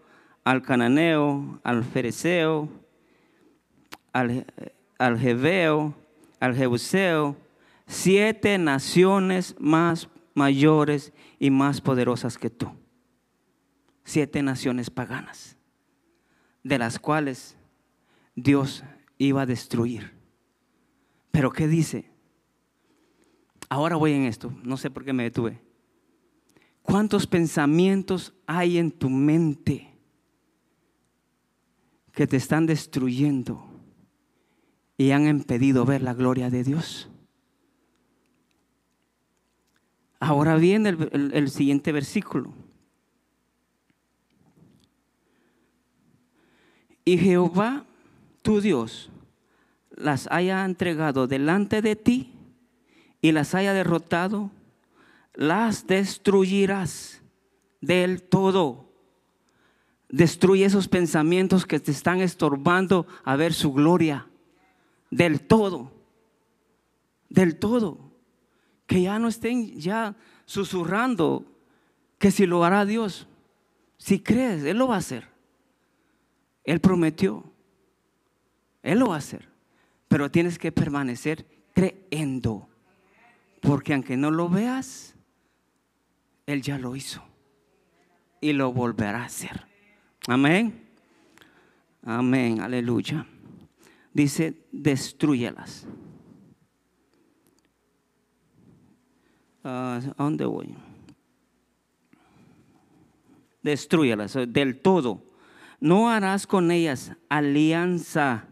[0.44, 2.68] al cananeo, al fereceo,
[4.12, 4.48] al,
[4.98, 5.94] al jebeo,
[6.40, 7.38] al jebuseo,
[7.88, 12.72] siete naciones más mayores y más poderosas que tú.
[14.04, 15.58] Siete naciones paganas,
[16.64, 17.58] de las cuales
[18.36, 18.84] Dios
[19.18, 20.14] iba a destruir.
[21.32, 22.12] Pero ¿qué dice?
[23.70, 25.62] Ahora voy en esto, no sé por qué me detuve.
[26.82, 29.98] ¿Cuántos pensamientos hay en tu mente
[32.12, 33.75] que te están destruyendo
[34.98, 37.10] y han impedido ver la gloria de Dios?
[40.20, 42.54] Ahora viene el, el- el siguiente versículo.
[47.04, 47.86] Y Jehová,
[48.42, 49.12] tu Dios,
[49.92, 52.32] las haya entregado delante de ti
[53.22, 54.50] y las haya derrotado,
[55.36, 57.22] las destruirás
[57.82, 58.90] del todo.
[60.10, 64.28] Destruye esos pensamientos que te están estorbando a ver su gloria.
[65.16, 65.94] Del todo.
[67.30, 68.12] Del todo.
[68.86, 70.14] Que ya no estén ya
[70.46, 71.46] susurrando
[72.18, 73.26] que si lo hará Dios.
[73.98, 75.30] Si crees, Él lo va a hacer.
[76.66, 77.46] Él prometió.
[78.84, 79.48] Él lo va a hacer.
[80.10, 82.68] Pero tienes que permanecer creyendo.
[83.62, 85.16] Porque aunque no lo veas,
[86.46, 87.24] Él ya lo hizo.
[88.42, 89.66] Y lo volverá a hacer.
[90.28, 90.90] Amén.
[92.04, 92.60] Amén.
[92.60, 93.26] Aleluya.
[94.16, 95.86] Dice, destruyelas.
[99.62, 100.74] ah, ¿a dónde voy?
[103.62, 105.22] Destruyalas del todo.
[105.82, 108.48] No harás con ellas alianza.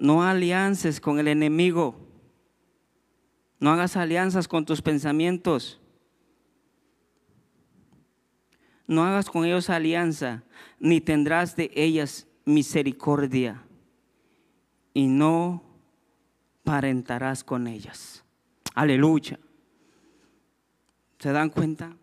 [0.00, 1.94] No aliances con el enemigo.
[3.60, 5.80] No hagas alianzas con tus pensamientos.
[8.88, 10.42] No hagas con ellos alianza,
[10.80, 13.62] ni tendrás de ellas misericordia.
[14.92, 15.62] Y no
[16.64, 18.24] parentarás con ellas.
[18.74, 19.38] Aleluya.
[21.18, 21.96] ¿Se dan cuenta?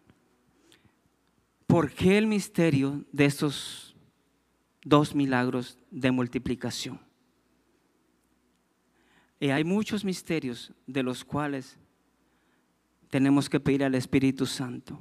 [1.66, 3.96] ¿Por qué el misterio de estos
[4.84, 7.00] dos milagros de multiplicación?
[9.40, 11.78] Y hay muchos misterios de los cuales
[13.10, 15.00] tenemos que pedir al Espíritu Santo.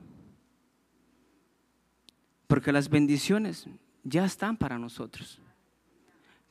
[2.46, 3.66] Porque las bendiciones
[4.04, 5.40] ya están para nosotros.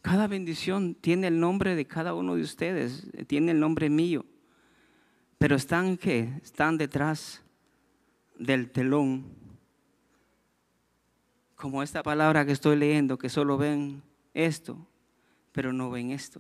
[0.06, 4.24] Cada bendición tiene el nombre de cada uno de ustedes, tiene el nombre mío.
[5.39, 7.41] Pero están que están detrás
[8.38, 9.26] del telón.
[11.56, 14.03] Como esta palabra que estoy leyendo, que solo ven
[14.36, 14.78] esto,
[15.51, 16.39] pero no ven esto.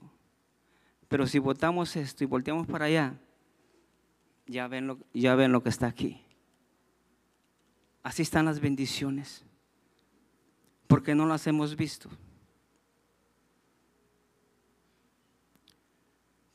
[1.07, 3.19] Pero si votamos esto y volteamos para allá,
[4.45, 6.21] ya ven lo, ya ven lo que está aquí.
[8.03, 9.43] Así están las bendiciones.
[10.85, 12.11] Porque no las hemos visto.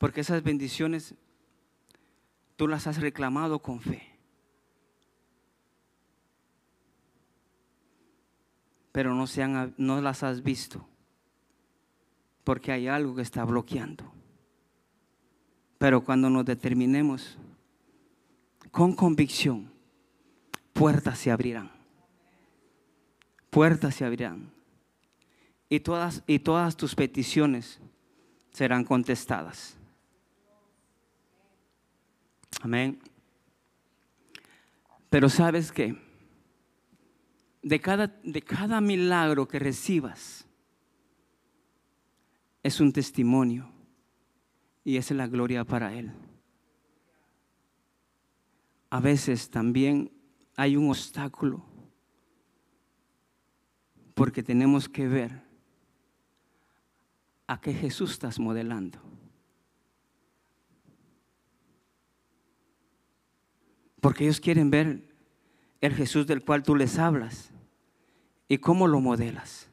[0.01, 1.15] Porque esas bendiciones
[2.57, 4.03] tú las has reclamado con fe.
[8.93, 10.89] Pero no, se han, no las has visto.
[12.45, 14.11] Porque hay algo que está bloqueando.
[15.77, 17.37] Pero cuando nos determinemos
[18.71, 19.71] con convicción,
[20.73, 21.71] puertas se abrirán.
[23.51, 24.51] Puertas se abrirán.
[25.69, 27.81] Y todas, y todas tus peticiones
[28.51, 29.77] serán contestadas.
[32.61, 33.01] Amén.
[35.09, 35.97] Pero sabes que
[37.63, 40.47] de cada, de cada milagro que recibas
[42.63, 43.71] es un testimonio
[44.85, 46.13] y es la gloria para Él.
[48.91, 50.11] A veces también
[50.57, 51.65] hay un obstáculo
[54.15, 55.43] porque tenemos que ver
[57.47, 59.10] a qué Jesús estás modelando.
[64.01, 65.03] Porque ellos quieren ver
[65.81, 67.51] el Jesús del cual tú les hablas
[68.49, 69.69] y cómo lo modelas.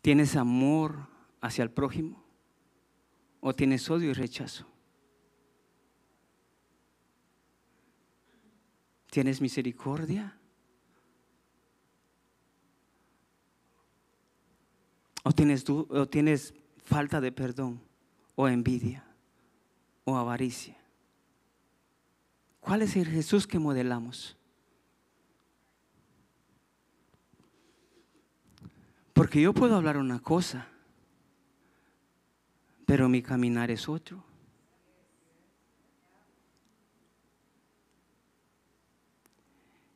[0.00, 1.08] ¿Tienes amor
[1.40, 2.22] hacia el prójimo
[3.40, 4.66] o tienes odio y rechazo?
[9.10, 10.38] ¿Tienes misericordia?
[15.22, 16.52] ¿O tienes, o tienes
[16.84, 17.80] falta de perdón?
[18.34, 19.06] ¿O envidia?
[20.04, 20.83] ¿O avaricia?
[22.64, 24.38] ¿Cuál es el Jesús que modelamos?
[29.12, 30.66] Porque yo puedo hablar una cosa,
[32.86, 34.24] pero mi caminar es otro.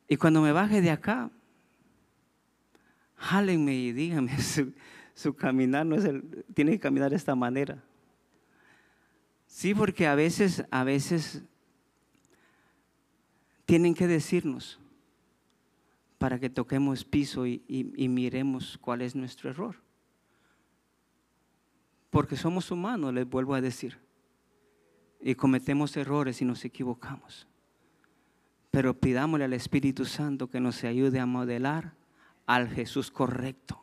[0.07, 1.31] Y cuando me baje de acá,
[3.15, 4.37] jálenme y díganme,
[5.15, 7.83] su, caminar no es el, tiene que caminar de esta manera.
[9.47, 11.48] Sí, porque a veces, a veces
[13.69, 14.79] tienen que decirnos
[16.17, 17.61] para que toquemos piso y,
[18.09, 19.75] miremos cuál es nuestro error.
[22.09, 23.99] Porque somos humanos, les vuelvo a decir.
[25.21, 27.45] Y cometemos errores y nos equivocamos.
[28.71, 31.93] Pero pidámosle al Espíritu Santo que nos ayude a modelar
[32.47, 33.79] al Jesús correcto.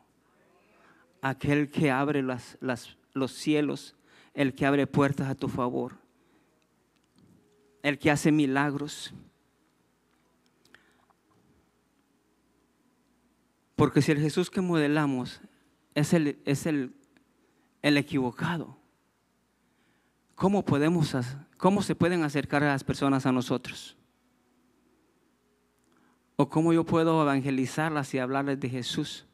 [1.22, 3.94] Aquel que abre los cielos,
[4.34, 6.00] el que abre puertas a tu favor,
[7.84, 9.14] el que hace milagros
[13.76, 15.40] Porque si el Jesús que modelamos
[15.94, 16.96] es el, es el,
[17.82, 18.78] el equivocado,
[20.34, 21.14] ¿cómo, podemos,
[21.58, 23.96] ¿cómo se pueden acercar a las personas a nosotros?
[26.36, 29.26] ¿O cómo yo puedo evangelizarlas y hablarles de Jesús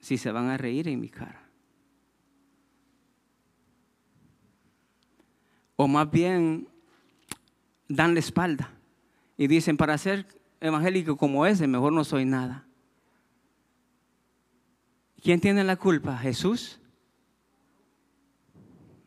[0.00, 1.48] si se van a reír en mi cara?
[5.76, 6.68] O más bien
[7.88, 8.70] dan la espalda
[9.36, 10.26] y dicen, para hacer
[10.62, 12.64] evangélico como ese, mejor no soy nada.
[15.20, 16.16] ¿Quién tiene la culpa?
[16.16, 16.80] Jesús.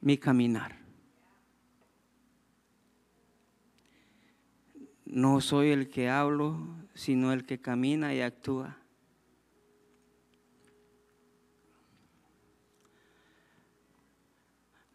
[0.01, 0.78] Mi caminar.
[5.06, 6.58] No soy el que hablo,
[6.93, 8.78] sino el que camina y actúa.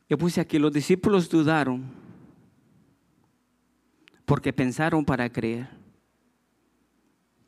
[0.08, 1.84] Yo puse aquí, los discípulos dudaron
[4.26, 5.79] porque pensaron para creer.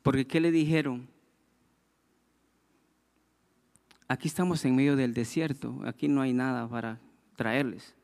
[0.03, 1.07] Porque ¿qué le dijeron?
[4.07, 6.99] Aquí estamos en medio del desierto, aquí no hay nada para
[7.35, 7.95] traerles.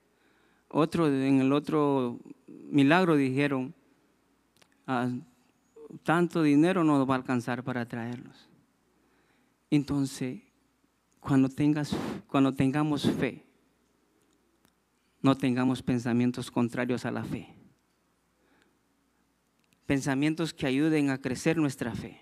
[0.70, 3.76] Otro, en el otro milagro dijeron,
[4.88, 5.10] "Ah,
[6.04, 8.47] tanto dinero no va a alcanzar para traerlos.
[9.70, 10.41] Entonces,
[11.20, 11.95] cuando, tengas,
[12.28, 13.43] cuando tengamos fe,
[15.22, 17.59] no tengamos pensamientos contrarios a la fe.
[19.89, 22.21] Pensamientos que ayuden a crecer nuestra fe.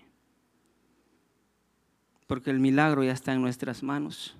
[2.26, 4.34] Porque el milagro ya está en nuestras manos.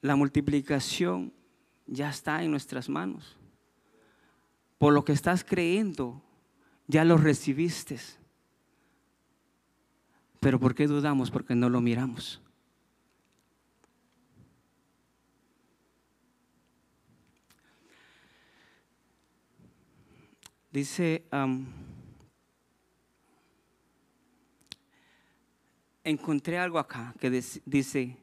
[0.00, 1.32] La multiplicación
[1.86, 3.36] ya está en nuestras manos.
[4.76, 6.20] Por lo que estás creyendo,
[6.88, 8.00] ya lo recibiste.
[10.40, 11.30] Pero ¿por qué dudamos?
[11.30, 12.42] Porque no lo miramos.
[20.70, 21.24] Dice,
[26.04, 28.18] encontré algo acá que dice,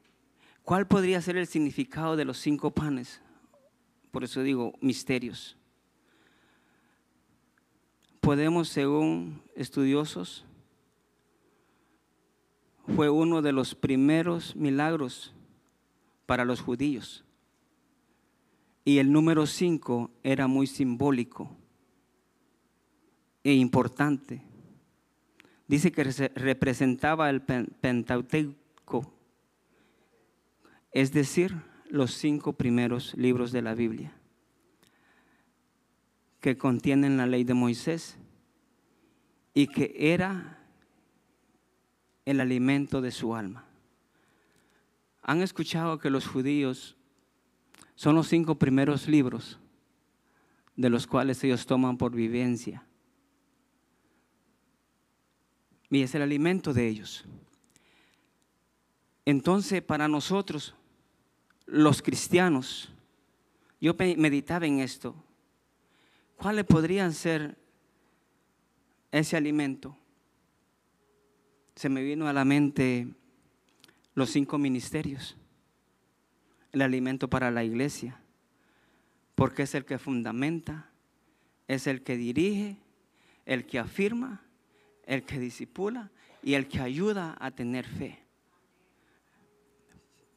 [0.64, 3.20] ¿cuál podría ser el significado de los cinco panes?
[4.12, 5.58] Por eso digo, misterios.
[8.22, 10.46] Podemos, según estudiosos,
[12.96, 15.34] fue uno de los primeros milagros
[16.28, 17.26] para los judíos.
[18.84, 21.58] Y el número cinco era muy simbólico
[23.46, 24.41] e importante.
[25.68, 29.14] Dice que se- representaba el pen- Pentateuco,
[30.91, 31.56] es decir,
[31.89, 34.14] los cinco primeros libros de la Biblia,
[36.41, 38.18] que contienen la ley de Moisés
[39.54, 40.60] y que era
[42.26, 43.66] el alimento de su alma.
[45.22, 46.96] ¿Han escuchado que los judíos
[47.93, 49.60] son los cinco primeros libros
[50.76, 52.84] de los cuales ellos toman por vivencia?
[55.90, 57.26] Y es el alimento de ellos.
[59.26, 60.76] Entonces, para nosotros,
[61.66, 62.92] los cristianos,
[63.82, 65.16] yo meditaba en esto.
[66.38, 67.58] ¿Cuáles podrían ser
[69.12, 69.98] ese alimento?
[71.76, 73.08] Se me vino a la mente
[74.14, 75.36] los cinco ministerios,
[76.72, 78.20] el alimento para la iglesia,
[79.36, 80.90] porque es el que fundamenta,
[81.68, 82.78] es el que dirige,
[83.46, 84.45] el que afirma,
[85.06, 86.12] el que disipula
[86.43, 88.20] y el que ayuda a tener fe.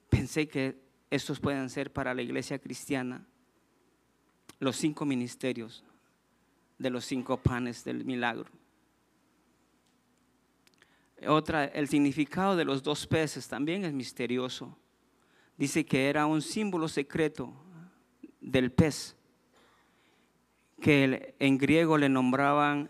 [0.08, 0.76] Pensé que
[1.10, 3.26] estos pueden ser para la iglesia cristiana
[4.58, 5.84] los cinco ministerios
[6.78, 8.50] de los cinco panes del milagro.
[11.26, 14.76] Otra, el significado de los dos peces también es misterioso.
[15.56, 17.52] Dice que era un símbolo secreto
[18.40, 19.16] del pez,
[20.80, 22.88] que en griego le nombraban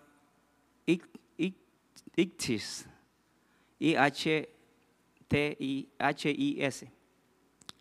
[2.19, 2.87] ic- ic-
[3.79, 4.49] Ichthys,
[5.79, 6.91] I-H-T-I-H-I-S,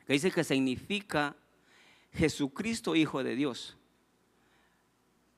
[0.06, 1.36] que dice que significa
[2.14, 3.78] Jesucristo, Hijo de Dios.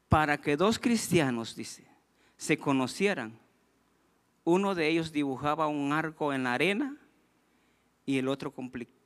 [0.08, 1.86] Para que dos cristianos, dice,
[2.38, 3.38] se conocieran,
[4.44, 6.98] uno de ellos dibujaba un arco en la arena
[8.06, 8.54] y el otro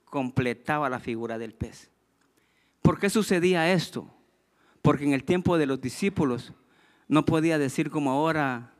[0.05, 1.89] completaba la figura del pez.
[2.81, 4.09] ¿Por qué sucedía esto?
[4.81, 6.53] Porque en el tiempo de los discípulos
[7.09, 8.73] no podía decir como ahora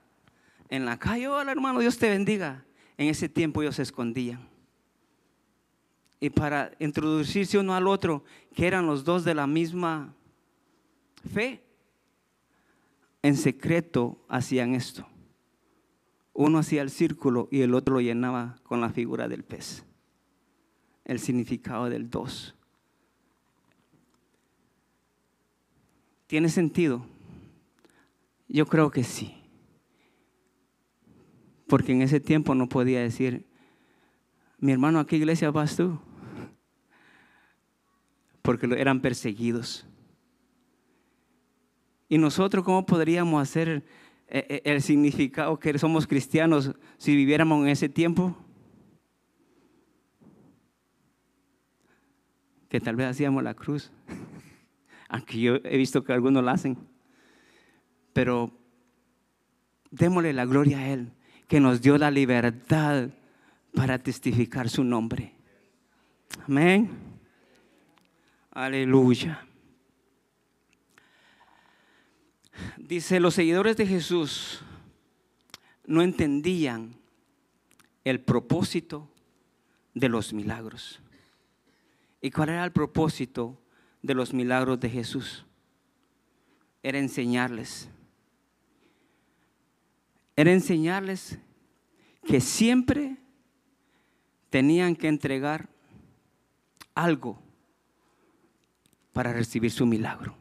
[0.73, 2.65] en la calle, hola hermano, Dios te bendiga.
[2.97, 4.49] En ese tiempo ellos se escondían.
[6.19, 8.23] Y para introducirse uno al otro,
[8.55, 10.15] que eran los dos de la misma
[11.31, 11.63] fe,
[13.21, 15.07] en secreto hacían esto.
[16.33, 19.85] Uno hacía el círculo y el otro lo llenaba con la figura del pez.
[21.05, 22.55] El significado del dos.
[26.25, 27.05] ¿Tiene sentido?
[28.47, 29.42] Yo creo que sí.
[31.73, 33.47] Porque en ese tiempo no podía decir,
[34.59, 35.99] mi hermano, ¿a qué iglesia vas tú?
[38.43, 39.83] Porque eran perseguidos.
[42.07, 43.83] ¿Y nosotros cómo podríamos hacer
[44.27, 48.37] eh, eh, el significado que somos cristianos si viviéramos en ese tiempo?
[52.69, 53.91] Que tal vez hacíamos la cruz.
[55.09, 56.77] Aunque yo he visto que algunos la hacen.
[58.13, 58.51] Pero
[59.89, 61.11] démosle la gloria a Él,
[61.53, 63.09] que nos dio la libertad
[63.75, 65.35] para testificar su nombre.
[66.47, 66.89] Amén.
[68.49, 69.45] Aleluya.
[72.75, 74.61] Dice, los seguidores de Jesús
[75.85, 76.95] no entendían
[78.03, 79.07] el propósito
[79.93, 81.01] de los milagros.
[82.19, 83.61] ¿Y cuál era el propósito
[84.01, 85.45] de los milagros de Jesús?
[86.81, 87.91] Era enseñarles.
[90.35, 91.37] Era enseñarles
[92.25, 93.17] que siempre
[94.49, 95.69] tenían que entregar
[96.95, 97.41] algo
[99.11, 100.35] para recibir su milagro.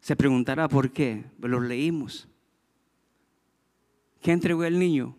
[0.00, 1.24] Se preguntará por qué.
[1.40, 2.28] Lo leímos.
[4.20, 5.16] ¿Qué entregó el niño?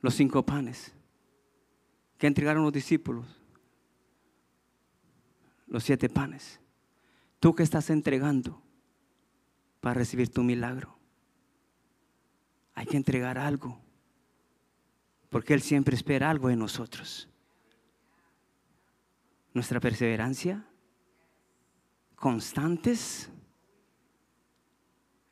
[0.00, 0.92] Los cinco panes.
[2.18, 3.26] ¿Qué entregaron los discípulos?
[5.66, 6.60] Los siete panes.
[7.40, 8.62] ¿Tú qué estás entregando
[9.86, 10.98] para recibir tu milagro?
[12.74, 13.80] Hay que entregar algo.
[15.28, 17.28] Porque Él siempre espera algo de nosotros.
[19.54, 20.66] Nuestra perseverancia,
[22.16, 23.30] constantes,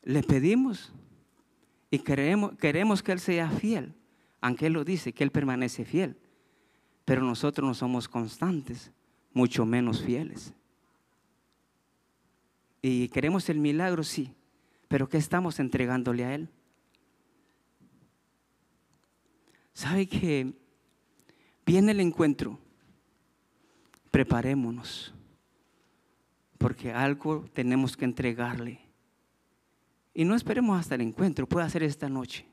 [0.05, 0.93] le pedimos
[1.91, 3.93] y queremos, queremos que Él sea fiel,
[4.41, 6.17] aunque Él lo dice, que Él permanece fiel.
[7.05, 8.93] Pero nosotros no somos constantes,
[9.33, 10.55] mucho menos fieles.
[12.81, 14.33] Y queremos el milagro, sí,
[14.95, 16.49] pero ¿qué estamos entregándole a Él?
[19.73, 20.55] ¿Sabe que
[21.67, 22.61] viene el encuentro?
[24.13, 25.13] Preparémonos,
[26.59, 28.83] porque algo tenemos que entregarle.
[30.15, 32.47] Y no esperemos hasta el encuentro, puede hacer esta noche,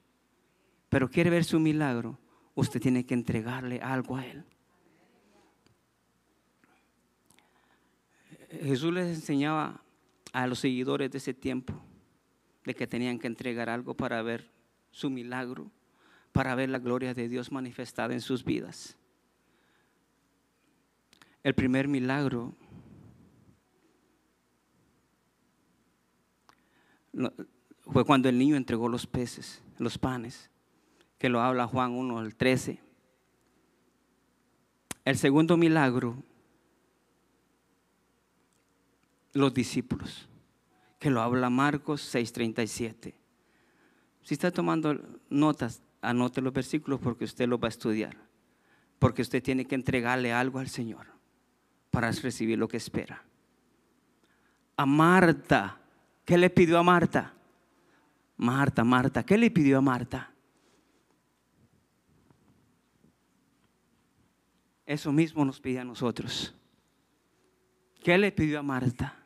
[0.89, 2.17] pero quiere ver su milagro,
[2.55, 4.43] usted tiene que entregarle algo a Él.
[8.63, 9.83] Jesús les enseñaba
[10.33, 11.79] a los seguidores de ese tiempo
[12.65, 14.49] de que tenían que entregar algo para ver
[14.91, 15.71] su milagro,
[16.31, 18.97] para ver la gloria de Dios manifestada en sus vidas.
[21.43, 22.53] El primer milagro
[27.91, 30.49] fue cuando el niño entregó los peces, los panes,
[31.17, 32.79] que lo habla Juan 1 al 13.
[35.03, 36.23] El segundo milagro,
[39.33, 40.27] los discípulos,
[41.01, 43.15] que lo habla Marcos 6:37.
[44.21, 48.15] Si está tomando notas, anote los versículos porque usted los va a estudiar,
[48.99, 51.07] porque usted tiene que entregarle algo al Señor
[51.89, 53.25] para recibir lo que espera.
[54.77, 55.81] A Marta,
[56.23, 57.33] ¿qué le pidió a Marta?
[58.37, 60.31] Marta, Marta, ¿qué le pidió a Marta?
[64.85, 66.53] Eso mismo nos pide a nosotros.
[68.03, 69.20] ¿Qué le pidió a Marta?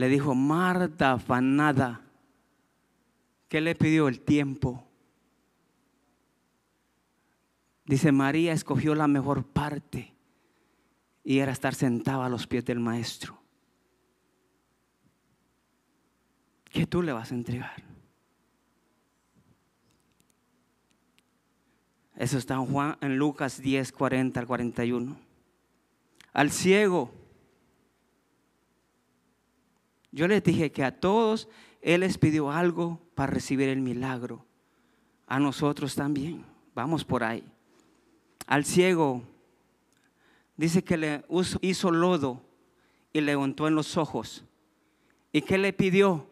[0.00, 2.00] Le dijo, Marta, afanada.
[3.48, 4.82] ¿Qué le pidió el tiempo?
[7.84, 10.14] Dice, María escogió la mejor parte
[11.22, 13.38] y era estar sentada a los pies del maestro.
[16.70, 17.82] ¿Qué tú le vas a entregar?
[22.16, 25.18] Eso está en, Juan, en Lucas 10, 40 al 41.
[26.32, 27.19] Al ciego.
[30.12, 31.48] Yo les dije que a todos
[31.80, 34.44] Él les pidió algo para recibir el milagro.
[35.26, 36.44] A nosotros también.
[36.74, 37.44] Vamos por ahí.
[38.46, 39.22] Al ciego
[40.56, 41.24] dice que le
[41.60, 42.42] hizo lodo
[43.12, 44.44] y le untó en los ojos.
[45.32, 46.28] ¿Y qué le pidió?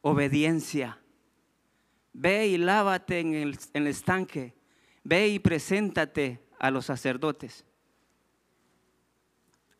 [0.00, 0.98] Obediencia.
[2.12, 4.54] Ve y lávate en el, en el estanque.
[5.04, 7.64] Ve y preséntate a los sacerdotes.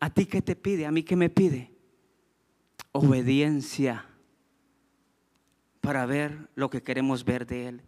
[0.01, 0.85] ¿A ti qué te pide?
[0.85, 1.71] ¿A mí qué me pide?
[2.91, 4.05] Obediencia
[5.79, 7.81] para ver lo que queremos ver de Él,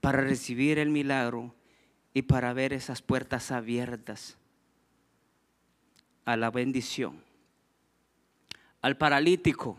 [0.00, 1.54] para recibir el milagro
[2.14, 4.38] y para ver esas puertas abiertas
[6.24, 7.22] a la bendición.
[8.80, 9.78] Al paralítico,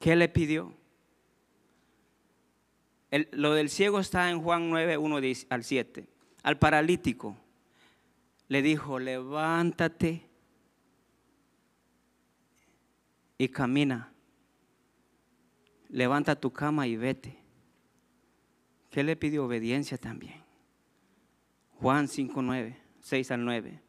[0.00, 0.72] ¿qué le pidió?
[3.10, 5.18] El- lo del ciego está en Juan 9, 1
[5.50, 6.06] al 7.
[6.42, 7.36] Al paralítico
[8.54, 10.30] le dijo, levántate
[13.36, 14.12] y camina.
[15.88, 17.36] Levanta tu cama y vete.
[18.90, 19.46] ¿Qué le pidió?
[19.46, 20.40] Obediencia también.
[21.80, 23.82] Juan 5, 9, 6 al 9.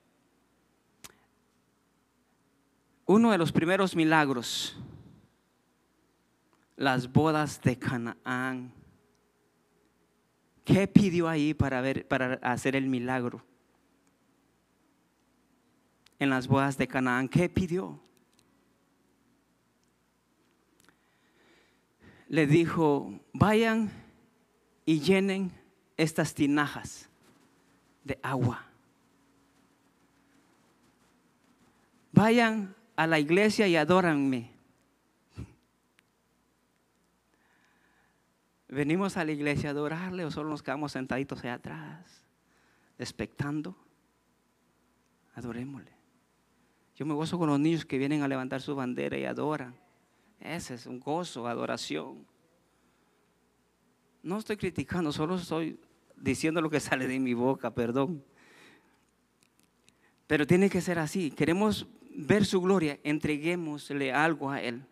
[3.06, 4.80] Uno de los primeros milagros,
[6.76, 8.74] las bodas de Canaán.
[10.64, 13.46] ¿Qué pidió ahí para, ver, para hacer el milagro?
[16.20, 18.00] En las bodas de Canaán, ¿qué pidió?
[22.28, 23.92] Le dijo, vayan
[24.86, 25.52] y llenen
[25.98, 27.10] estas tinajas
[28.04, 28.66] de agua.
[32.12, 34.56] Vayan a la iglesia y adóranme.
[38.76, 42.24] venimos a la iglesia a adorarle o solo nos quedamos sentaditos allá atrás,
[43.00, 43.76] expectando.
[45.34, 45.94] Adorémosle.
[46.95, 49.76] Yo me gozo con los niños que vienen a levantar su bandera y adoran.
[50.39, 52.26] Ese es un gozo, adoración.
[54.23, 55.80] No estoy criticando, solo estoy
[56.15, 58.23] diciendo lo que sale de mi boca, perdón.
[60.27, 61.31] Pero tiene que ser así.
[61.31, 61.85] Queremos
[62.15, 64.85] ver su gloria, entreguémosle algo a Él.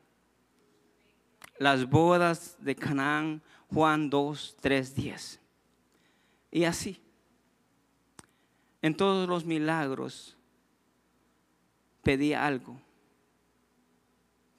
[1.58, 5.40] Las bodas de Canaán, Juan 2, 3, 10.
[6.52, 7.02] Y así,
[8.82, 10.38] en todos los milagros,
[12.04, 12.80] pedía algo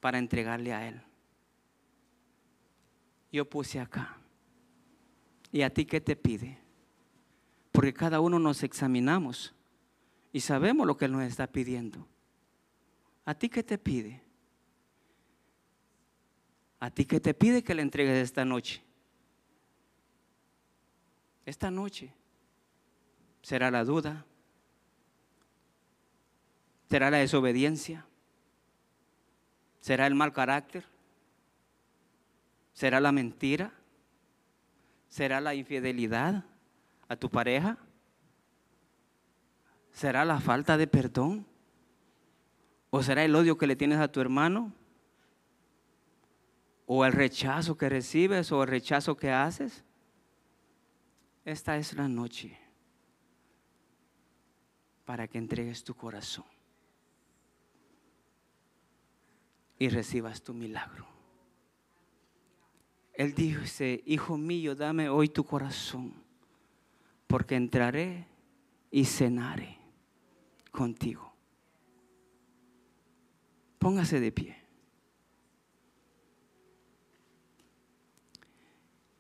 [0.01, 1.01] para entregarle a Él.
[3.31, 4.17] Yo puse acá.
[5.53, 6.59] ¿Y a ti qué te pide?
[7.71, 9.55] Porque cada uno nos examinamos
[10.33, 12.07] y sabemos lo que Él nos está pidiendo.
[13.25, 14.21] ¿A ti qué te pide?
[16.81, 18.83] ¿A ti qué te pide que le entregues esta noche?
[21.47, 22.13] Esta noche
[23.43, 24.27] será la duda,
[26.89, 28.07] será la desobediencia,
[29.81, 30.85] será el mal carácter,
[32.73, 33.73] será la mentira,
[35.09, 36.45] será la infidelidad
[37.09, 37.79] a tu pareja,
[39.93, 41.47] será la falta de perdón.
[42.91, 44.73] ¿O será el odio que le tienes a tu hermano?
[46.87, 49.83] ¿O el rechazo que recibes o el rechazo que haces?
[51.45, 52.57] Esta es la noche
[55.05, 56.54] para que entregues tu corazón
[59.79, 61.07] y recibas tu milagro.
[63.15, 66.15] Él dice, hijo mío, dame hoy tu corazón,
[67.27, 68.27] porque entraré
[68.91, 69.79] y cenaré
[70.73, 71.33] contigo.
[73.79, 74.57] Póngase de pie.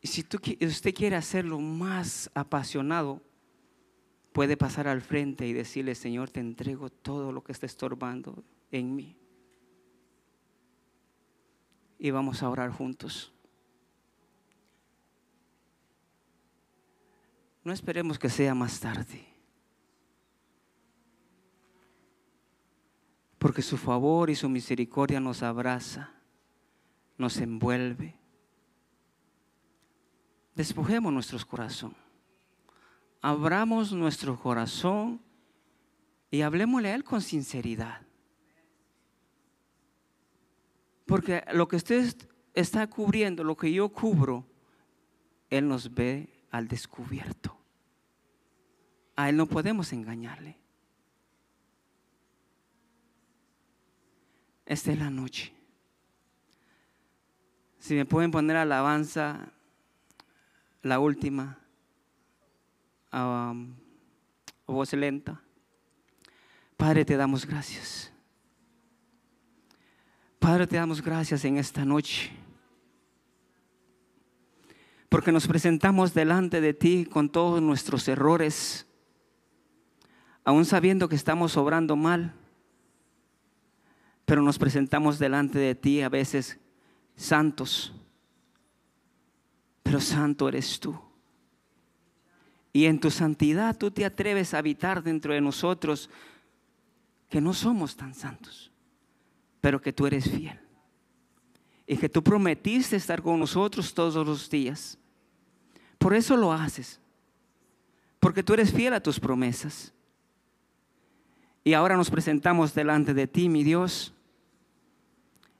[0.00, 3.22] Y si tú, usted quiere hacerlo más apasionado,
[4.32, 8.94] puede pasar al frente y decirle, Señor, te entrego todo lo que está estorbando en
[8.94, 9.16] mí.
[12.04, 13.32] Y vamos a orar juntos.
[17.64, 19.34] No esperemos que sea más tarde.
[23.44, 26.14] porque su favor y su misericordia nos abraza,
[27.18, 28.16] nos envuelve.
[30.54, 31.94] Despojemos nuestro corazón,
[33.20, 35.20] abramos nuestro corazón
[36.30, 38.03] y hablemosle a Él con sinceridad.
[41.06, 42.14] Porque lo que usted
[42.54, 44.46] está cubriendo, lo que yo cubro,
[45.50, 47.56] Él nos ve al descubierto.
[49.16, 50.56] A Él no podemos engañarle.
[54.66, 55.52] Esta es la noche.
[57.78, 59.52] Si me pueden poner alabanza,
[60.82, 61.58] la última,
[63.12, 63.74] um,
[64.66, 65.42] voz lenta.
[66.76, 68.13] Padre, te damos gracias.
[70.44, 72.30] Padre, te damos gracias en esta noche.
[75.08, 78.86] Porque nos presentamos delante de ti con todos nuestros errores,
[80.44, 82.34] aún sabiendo que estamos obrando mal
[84.26, 86.58] pero nos presentamos delante de ti a veces
[87.16, 87.94] santos,
[89.82, 90.94] pero santo eres tú.
[92.70, 96.10] Y en tu santidad tú te atreves a habitar dentro de nosotros
[97.30, 98.70] que no somos tan santos,
[99.64, 100.60] pero que tú eres fiel.
[101.86, 104.98] Y que tú prometiste estar con nosotros todos los días.
[105.96, 107.00] Por eso lo haces.
[108.20, 109.94] Porque tú eres fiel a tus promesas.
[111.64, 114.12] Y ahora nos presentamos delante de ti, mi Dios,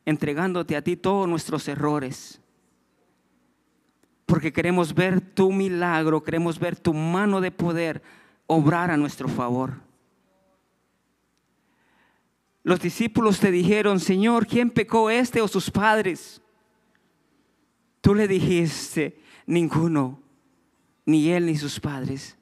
[0.05, 2.43] entregándote a ti todos nuestros errores.
[4.27, 8.03] Porque queremos ver tu milagro, queremos ver tu mano de poder
[8.49, 9.81] obrar a nuestro favor.
[12.65, 16.41] Los discípulos te dijeron, Señor, ¿quién pecó este o sus padres?
[18.01, 20.21] Tú le dijiste, ninguno,
[21.05, 22.39] ni él ni sus padres,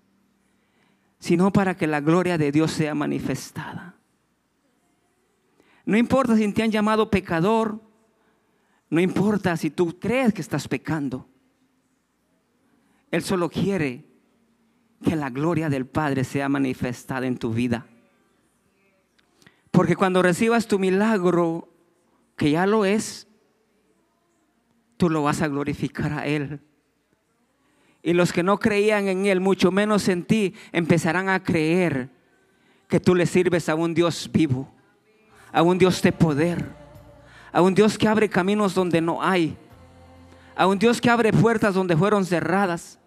[1.18, 3.96] sino para que la gloria de Dios sea manifestada.
[5.84, 7.80] No importa si te han llamado pecador,
[8.90, 11.28] no importa si tú crees que estás pecando.
[13.10, 14.04] Él solo quiere
[15.02, 17.86] que la gloria del Padre sea manifestada en tu vida.
[19.72, 21.68] Porque cuando recibas tu milagro,
[22.36, 23.26] que ya lo es,
[24.96, 26.60] tú lo vas a glorificar a Él.
[28.04, 32.08] Y los que no creían en Él, mucho menos en ti, empezarán a creer
[32.86, 34.72] que tú le sirves a un Dios vivo
[35.52, 36.64] a un Dios de poder,
[37.52, 39.56] a un Dios que abre caminos donde no hay,
[40.54, 42.98] A un Dios que abre puertas donde fueron cerradas.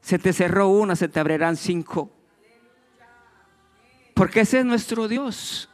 [0.00, 2.10] Se te cerró una, se te abrirán cinco.
[4.14, 5.68] Porque ese es nuestro Dios.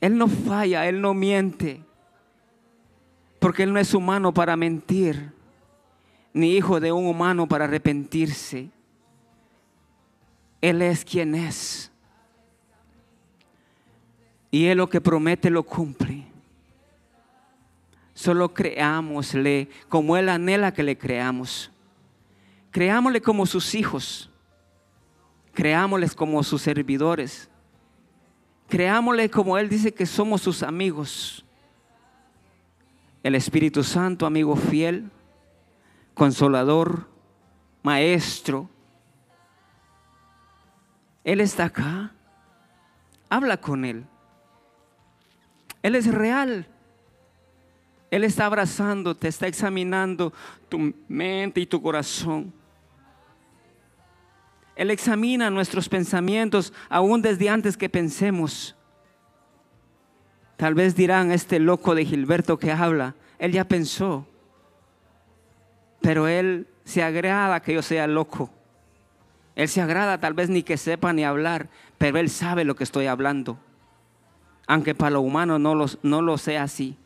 [0.00, 1.80] Él no falla, Él no miente.
[3.38, 5.32] Porque Él no es humano para mentir,
[6.32, 8.68] ni hijo de un humano para arrepentirse.
[10.60, 11.90] Él es quien es.
[14.50, 16.24] Y Él lo que promete lo cumple.
[18.12, 21.70] Solo creámosle como Él anhela que le creamos.
[22.72, 24.31] Creámosle como sus hijos.
[25.52, 27.48] Creámosles como sus servidores.
[28.68, 31.44] Creámosle como Él dice que somos sus amigos.
[33.22, 35.10] El Espíritu Santo, amigo fiel,
[36.14, 37.08] consolador,
[37.82, 38.68] maestro.
[41.22, 42.12] Él está acá.
[43.28, 44.06] Habla con Él.
[45.82, 46.66] Él es real.
[48.10, 50.32] Él está abrazándote, está examinando
[50.68, 52.52] tu mente y tu corazón.
[54.74, 58.74] Él examina nuestros pensamientos aún desde antes que pensemos.
[60.56, 64.26] Tal vez dirán, este loco de Gilberto que habla, él ya pensó,
[66.00, 68.50] pero él se agrada que yo sea loco.
[69.54, 71.68] Él se agrada tal vez ni que sepa ni hablar,
[71.98, 73.58] pero él sabe lo que estoy hablando.
[74.66, 76.96] Aunque para lo humano no lo, no lo sea así,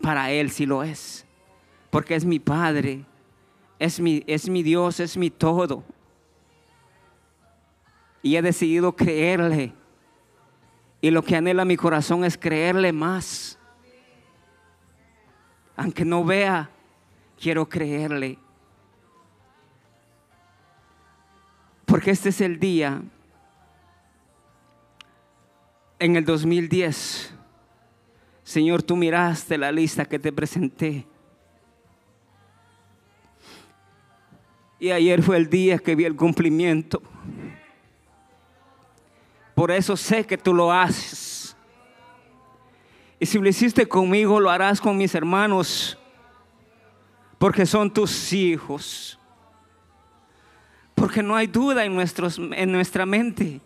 [0.00, 1.24] para él sí lo es.
[1.90, 3.04] Porque es mi Padre,
[3.78, 5.84] es mi, es mi Dios, es mi todo.
[8.24, 9.74] Y he decidido creerle.
[11.02, 13.58] Y lo que anhela mi corazón es creerle más.
[15.76, 16.70] Aunque no vea,
[17.38, 18.38] quiero creerle.
[21.84, 23.02] Porque este es el día
[25.98, 27.34] en el 2010.
[28.42, 31.06] Señor, tú miraste la lista que te presenté.
[34.80, 37.02] Y ayer fue el día que vi el cumplimiento.
[39.54, 41.56] Por eso sé que tú lo haces.
[43.20, 45.96] Y si lo hiciste conmigo, lo harás con mis hermanos.
[47.38, 49.18] Porque son tus hijos.
[50.94, 53.60] Porque no hay duda en, nuestros, en nuestra mente.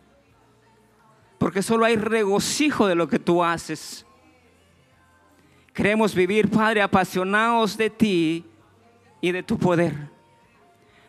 [1.38, 4.04] Porque solo hay regocijo de lo que tú haces.
[5.72, 8.44] Queremos vivir, Padre, apasionados de ti
[9.20, 9.94] y de tu poder.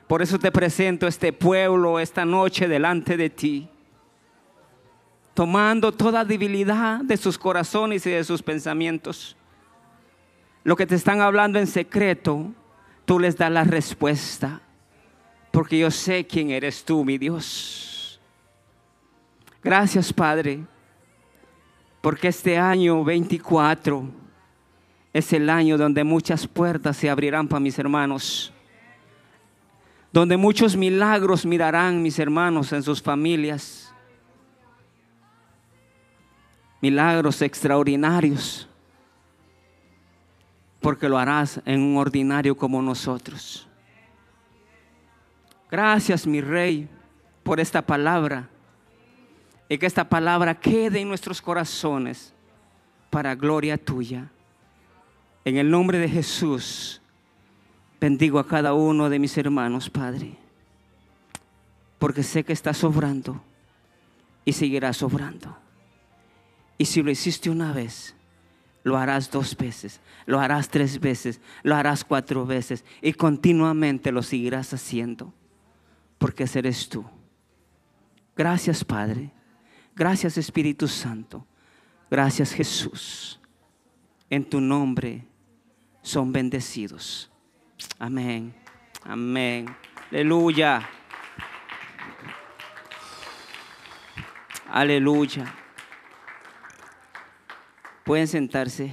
[0.07, 3.69] Por eso te presento este pueblo esta noche delante de ti
[5.39, 9.37] tomando toda debilidad de sus corazones y de sus pensamientos.
[10.65, 12.51] Lo que te están hablando en secreto,
[13.05, 14.59] tú les das la respuesta,
[15.51, 18.19] porque yo sé quién eres tú, mi Dios.
[19.63, 20.59] Gracias, Padre,
[22.01, 24.09] porque este año 24
[25.13, 28.51] es el año donde muchas puertas se abrirán para mis hermanos
[30.11, 33.88] donde muchos milagros mirarán mis hermanos en sus familias
[36.81, 38.67] milagros extraordinarios,
[40.79, 43.67] porque lo harás en un ordinario como nosotros.
[45.69, 46.89] Gracias, mi rey,
[47.43, 48.49] por esta palabra
[49.69, 52.33] y que esta palabra quede en nuestros corazones
[53.11, 54.29] para gloria tuya.
[55.45, 57.01] En el nombre de Jesús,
[58.01, 60.33] bendigo a cada uno de mis hermanos, Padre,
[61.99, 63.41] porque sé que está sobrando
[64.43, 65.55] y seguirá sobrando.
[66.79, 68.15] Y si lo hiciste una vez,
[68.83, 74.23] lo harás dos veces, lo harás tres veces, lo harás cuatro veces y continuamente lo
[74.23, 75.33] seguirás haciendo,
[76.17, 77.05] porque eres tú.
[78.35, 79.29] Gracias Padre,
[79.93, 81.45] gracias Espíritu Santo,
[82.09, 83.41] gracias Jesús.
[84.29, 85.27] En tu nombre
[86.01, 87.29] son bendecidos.
[87.99, 88.55] Amén,
[89.03, 89.65] amén,
[90.09, 90.89] aleluya.
[94.71, 95.51] Aleluya.
[98.09, 98.91] Pueden sentarse.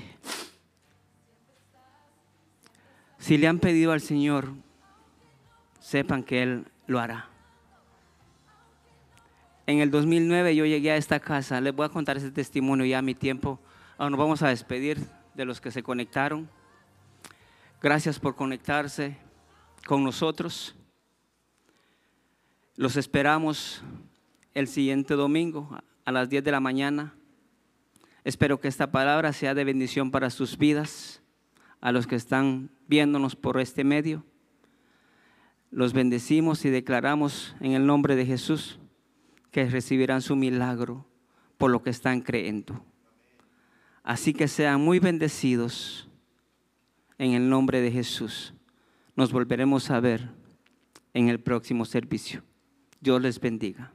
[3.17, 4.53] Si le han pedido al Señor,
[5.81, 7.31] sepan que Él lo hará.
[9.67, 12.99] En el 2009 yo llegué a esta casa, les voy a contar ese testimonio ya
[12.99, 13.59] a mi tiempo.
[13.97, 14.99] Ahora nos vamos a despedir
[15.33, 16.47] de los que se conectaron.
[17.81, 19.17] Gracias por conectarse
[19.87, 20.77] con nosotros.
[22.75, 23.83] Los esperamos
[24.53, 27.15] el siguiente domingo a las 10 de la mañana.
[28.27, 31.23] Espero que esta palabra sea de bendición para sus vidas,
[31.81, 34.27] a los que están viéndonos por este medio.
[35.71, 38.81] Los bendecimos y declaramos en el nombre de Jesús
[39.53, 41.07] que recibirán su milagro
[41.57, 42.85] por lo que están creyendo.
[44.03, 46.09] Así que sean muy bendecidos.
[47.19, 48.55] En el nombre de Jesús.
[49.15, 50.31] Nos volveremos a ver
[51.15, 52.43] en el próximo servicio.
[53.01, 53.93] Dios les bendiga.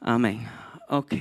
[0.00, 0.40] Amén.
[0.88, 1.14] Ok.